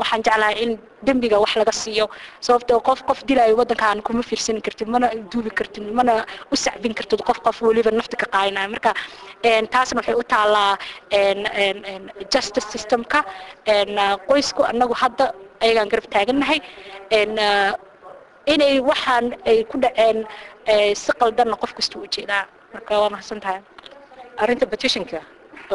[0.00, 0.70] waxaan jeclahay in
[1.06, 2.06] dembiga wax laga siiyo
[2.46, 6.14] sababtoo qof qof dilaayo waddankaan kuma fiirsan kartid mana duubi kartid mana
[6.52, 8.90] u sacbin kartid qof qof weliba nafta ka qaadinayo marka
[9.74, 10.72] taasna waxay u taallaa
[12.32, 13.18] justice systemka
[14.28, 15.24] qoysku annagu hadda
[15.64, 16.58] ayagaan garab taagannahay
[18.52, 20.18] inay waxaan ay ku dhaceen
[20.72, 22.44] eh, si qaldanna qof kasta u jeedaa
[22.74, 23.60] marka waa mahadsan tahay
[24.42, 25.20] arrinta petitionka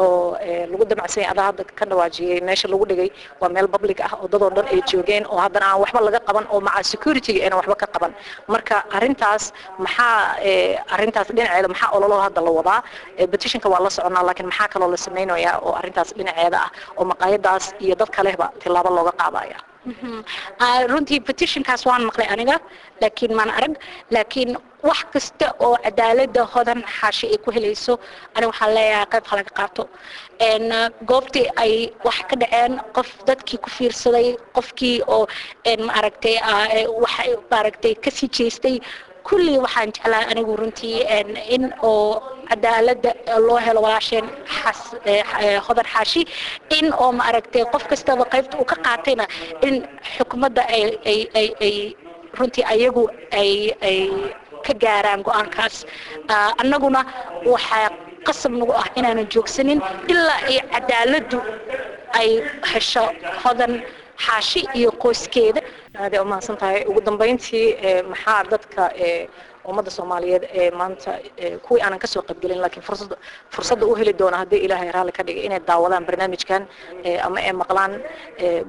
[0.02, 3.08] oo eh, lagu damacsan yahay adaa hadda ka dhawaajiyey meesha lagu dhigay
[3.40, 6.44] waa meel public ah oo dadoo dhan ay joogeen oo haddana aan waxba laga qaban
[6.52, 8.12] oo maca security-ga ayna waxba ka qaban
[8.52, 9.44] marka arrintaas
[9.84, 12.80] maxaa eh, arrintaas dhinaceeda maxaa ololo hadda la wadaa
[13.20, 17.04] Eh, petitionka waa la soconaa laakiin maxaa kaloo la samaynayaa oo arrintaas dhinaceeda ah oo
[17.12, 19.68] maqaayadaas iyo dad kaleba tillaabo looga qaadaya Mhm.
[19.68, 19.69] Ah,
[20.92, 22.56] runtii petitionkaas waan maqlay aniga
[23.00, 23.74] laakiin maan arag
[24.10, 24.50] laakiin
[24.88, 27.94] wax kasta oo cadaalada hodan xaashi ay ku helayso
[28.34, 29.82] aniga waxaan leeyahay qayb ha laga qaato
[31.10, 31.72] goobtii ay
[32.04, 35.26] wax ka dhaceen qof dadkii ku fiirsaday qofkii oo
[35.88, 38.76] maaragtay ah, eh, waxa maaragtay kasii jeestay
[39.28, 40.96] kulli waxaan jeclaa anigu runtii
[41.54, 43.10] in oo cadaalada
[43.46, 44.26] loo helo walaasheen
[45.04, 46.22] eh, eh, hodan xaashi
[46.78, 49.24] in oo maaragtay qof kastaba qaybta uu ka qaatayna
[49.66, 49.74] in
[50.16, 51.94] xukuumadda ay
[52.38, 53.04] runtii ayagu
[53.40, 53.50] ay
[54.66, 55.76] ka gaaraan go-aankaas
[56.34, 57.00] Ah, annaguna
[57.52, 57.88] waxaa
[58.26, 59.80] qasab nagu ah inaanan joogsanin
[60.12, 61.38] ilaa ay cadaaladdu
[62.20, 62.30] ay
[62.72, 63.04] hesho
[63.42, 63.72] hodan
[64.24, 65.60] xaashi iyo qoyskeeda
[66.00, 69.28] هذا أمة صنطاي وقدم بينتي آه، محاضرتك آه،
[69.68, 71.18] أمضى الصومالية آه، مانتا
[71.68, 73.16] كوي أنا كسوق قبلين لكن فرصة
[73.50, 76.66] فرصة أوه للدون هذه إلى هيرا لك هذه إن الدولان برنامج كان
[77.06, 78.02] أما إيه مقلان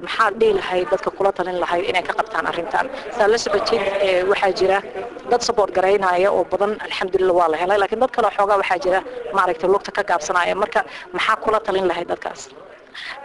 [0.02, 3.80] محاضرة لهاي ضد كقولات لين لهاي إن كقبتان أرنتان ثالث بتشيد
[4.28, 4.82] وحاجرة.
[5.28, 9.90] ضد صبور جرينا يا وبضن الحمد لله والله لكن ضد كلا حوجا وحاجرة معركة الوقت
[9.90, 12.18] كقاب صناعي مركا محاضرة لين لهاي ضد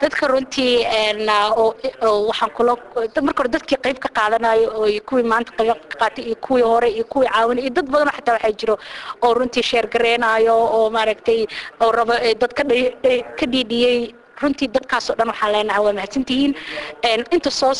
[0.02, 0.74] dadka runtii
[2.30, 2.74] waxaan kula
[3.28, 6.90] marka hore dadkii qayb ka qaadanayo oo kuwii maanta qayb ka qaatay iyo kuwii hore
[6.98, 8.76] iyo kuwii caawinay iyo dad badan xataa waxaa jiro
[9.26, 11.40] oo runtii sheer gareenayo oo maaragtay
[11.84, 12.64] oo raba eh, dad ka
[13.52, 14.00] dhiidhiyey
[14.42, 16.54] runtii dadkaas oo dhan waxaan leenahay waa mahadsantihiin
[17.36, 17.74] inta soo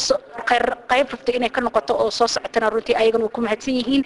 [0.90, 4.04] qayb rabta inay ka noqoto oo soo socotana runtii ayagana waa ku mahadsan yihiin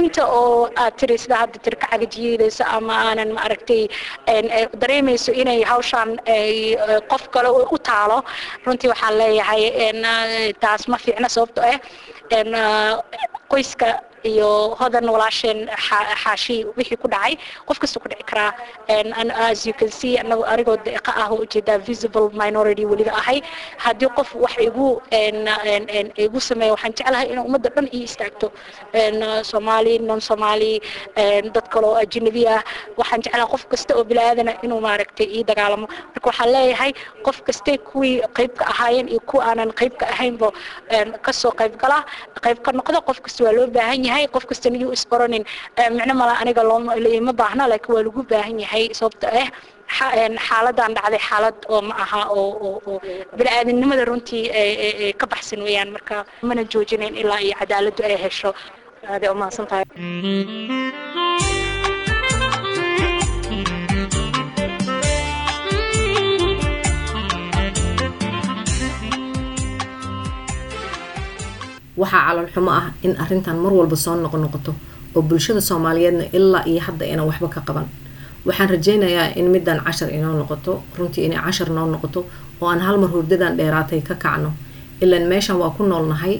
[0.00, 3.82] inta oo aad tiri sida hadda tiri ka cagajiyeedayso ama aanan maaragtay
[4.26, 6.76] eh, dareemayso inay hawshaan eh,
[7.10, 8.18] qof kale u taalo
[8.66, 11.78] runtii waxaan leeyahay eh, taas ma fiicna sababto ah
[12.30, 12.46] eh,
[13.52, 13.86] qoyska
[14.30, 14.50] iyo
[14.80, 17.34] hodan walaasheen xa- xaashi wixii ku dhacay
[17.68, 18.50] qof kasta ku dhici karaa
[19.50, 23.38] as you can see anagu anigoo deeqa ah oo ujeedaa visible minority weliba ahay
[23.84, 24.88] haddii qof wax igu
[26.24, 28.46] igu sameeya waxaan jeclahay in ummadda dhan ii istaagto
[29.50, 30.72] soomaali non soomaali
[31.54, 32.60] dad kale oo ajnabi ah
[33.00, 36.92] waxaan jeclahay qof kasta oo bilaaadana inuu maaragtay ii dagaalamo marka waxaan leeyahay
[37.26, 40.48] qof kaste kuwii qaybka ahaayeen iyo kuwa aanan qaybka ahaynba
[41.26, 41.98] kasoo qayb gala
[42.44, 45.44] qayb ka noqda qof kasta waa loo baahan yahay qof kastana yuu isbaranin
[45.80, 49.48] Eh, micno mala aniga looma ima baahna laakiin waa lagu baahan yahay sababta ah
[50.48, 52.94] xaaladan dhacday xaalad oo ma aha oo
[53.38, 54.44] bini-aadamnimada runtii
[55.20, 56.16] ka baxsan weeyaan marka
[56.48, 58.50] mana joojinayn ilaa iyo cadaaladdu ay hesho
[59.12, 59.30] aad ay
[72.00, 74.72] waxaa calal xumo ah in arrintan mar walba soo noqonoqoto
[75.16, 77.86] oo bulshada soomaaliyeedna ilaa iyo hadda aynan waxba ka qaban.
[78.46, 82.20] Waxaan rajaynayaa in middan cashar inoo noqoto runtii inay cashar noo noqoto
[82.60, 84.50] oo aan hal mar hurdadan dheeraatay ka kacno.
[85.02, 86.34] Ilaan meeshan waa ku noolnahay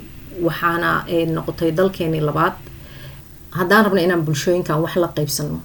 [0.47, 2.55] waxaana ay noqotay dalkeenii labaad.
[3.59, 5.59] Haddaan rabna inaan bulshooyinkan wax la qaybsano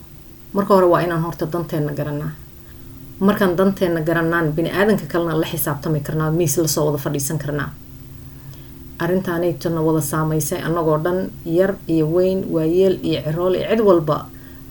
[0.53, 2.31] marka hore waa inaan horta danteenna garanaa
[3.19, 7.69] markaan danteenna garanaan bini aadanka kalena la xisaabtami karnaa miis la soo wada fadhiisan karnaa
[8.99, 14.17] arrintaanaytana wada saameysay annagoo dhan yar iyo weyn waayeel iyo cirool iyo cid walba.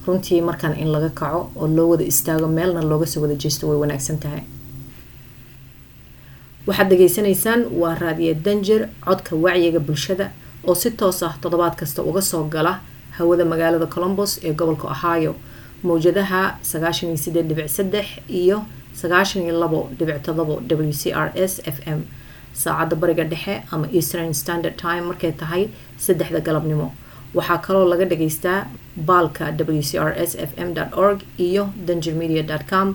[0.06, 3.78] Runtii markaan in laga kaco oo loo wada istaago meelna looga soo wada jeesto way
[3.78, 4.42] wanaagsan tahay.
[6.66, 10.30] Waxaad dhageysanaysaan waa raadiyo danjir codka wacyiga bulshada
[10.66, 12.80] oo si toos ah toddobaad kasta uga soo gala
[13.18, 15.34] hawada magaalada colombos ee gobolka ohio.
[15.82, 18.62] Mawjadaha sagaashan iyo sideed dhibic saddex iyo
[18.94, 22.00] sagaashan iyo labo dhibic todobo w c r s f m
[22.62, 25.62] saacadda bariga dhexe ama eastern standard time markay tahay
[26.06, 26.88] saddexda galabnimo.
[27.34, 28.58] Waxaa kaloo laga dhageystaa
[29.08, 29.44] baalka
[29.78, 30.70] w c r s f m
[31.04, 32.88] org iyo dangermedia com.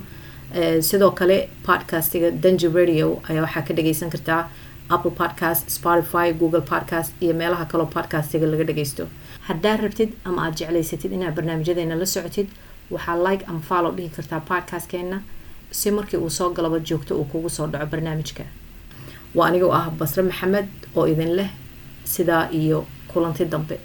[0.87, 1.37] Sidoo kale
[1.67, 4.41] podcastiga danger radio ayaa waxaa ka dhageysan kartaa
[4.95, 9.03] apple podcast spotify google podcast iyo meelaha kaloo podcastiga laga dhageysto
[9.47, 12.47] haddaad rabtid ama aada jeclaysatid inaad barnaamijyadeena la socotid
[12.95, 15.17] waxaa like ama follow dhihi kartaa podcastkeena
[15.79, 18.43] si markii uu soo galaba joogto uu kugu soo dhaco barnaamijka
[19.35, 20.67] waa anigoo ah basre maxamed
[20.97, 21.49] oo idin leh
[22.13, 22.79] sidaa iyo
[23.11, 23.75] kulanti dambe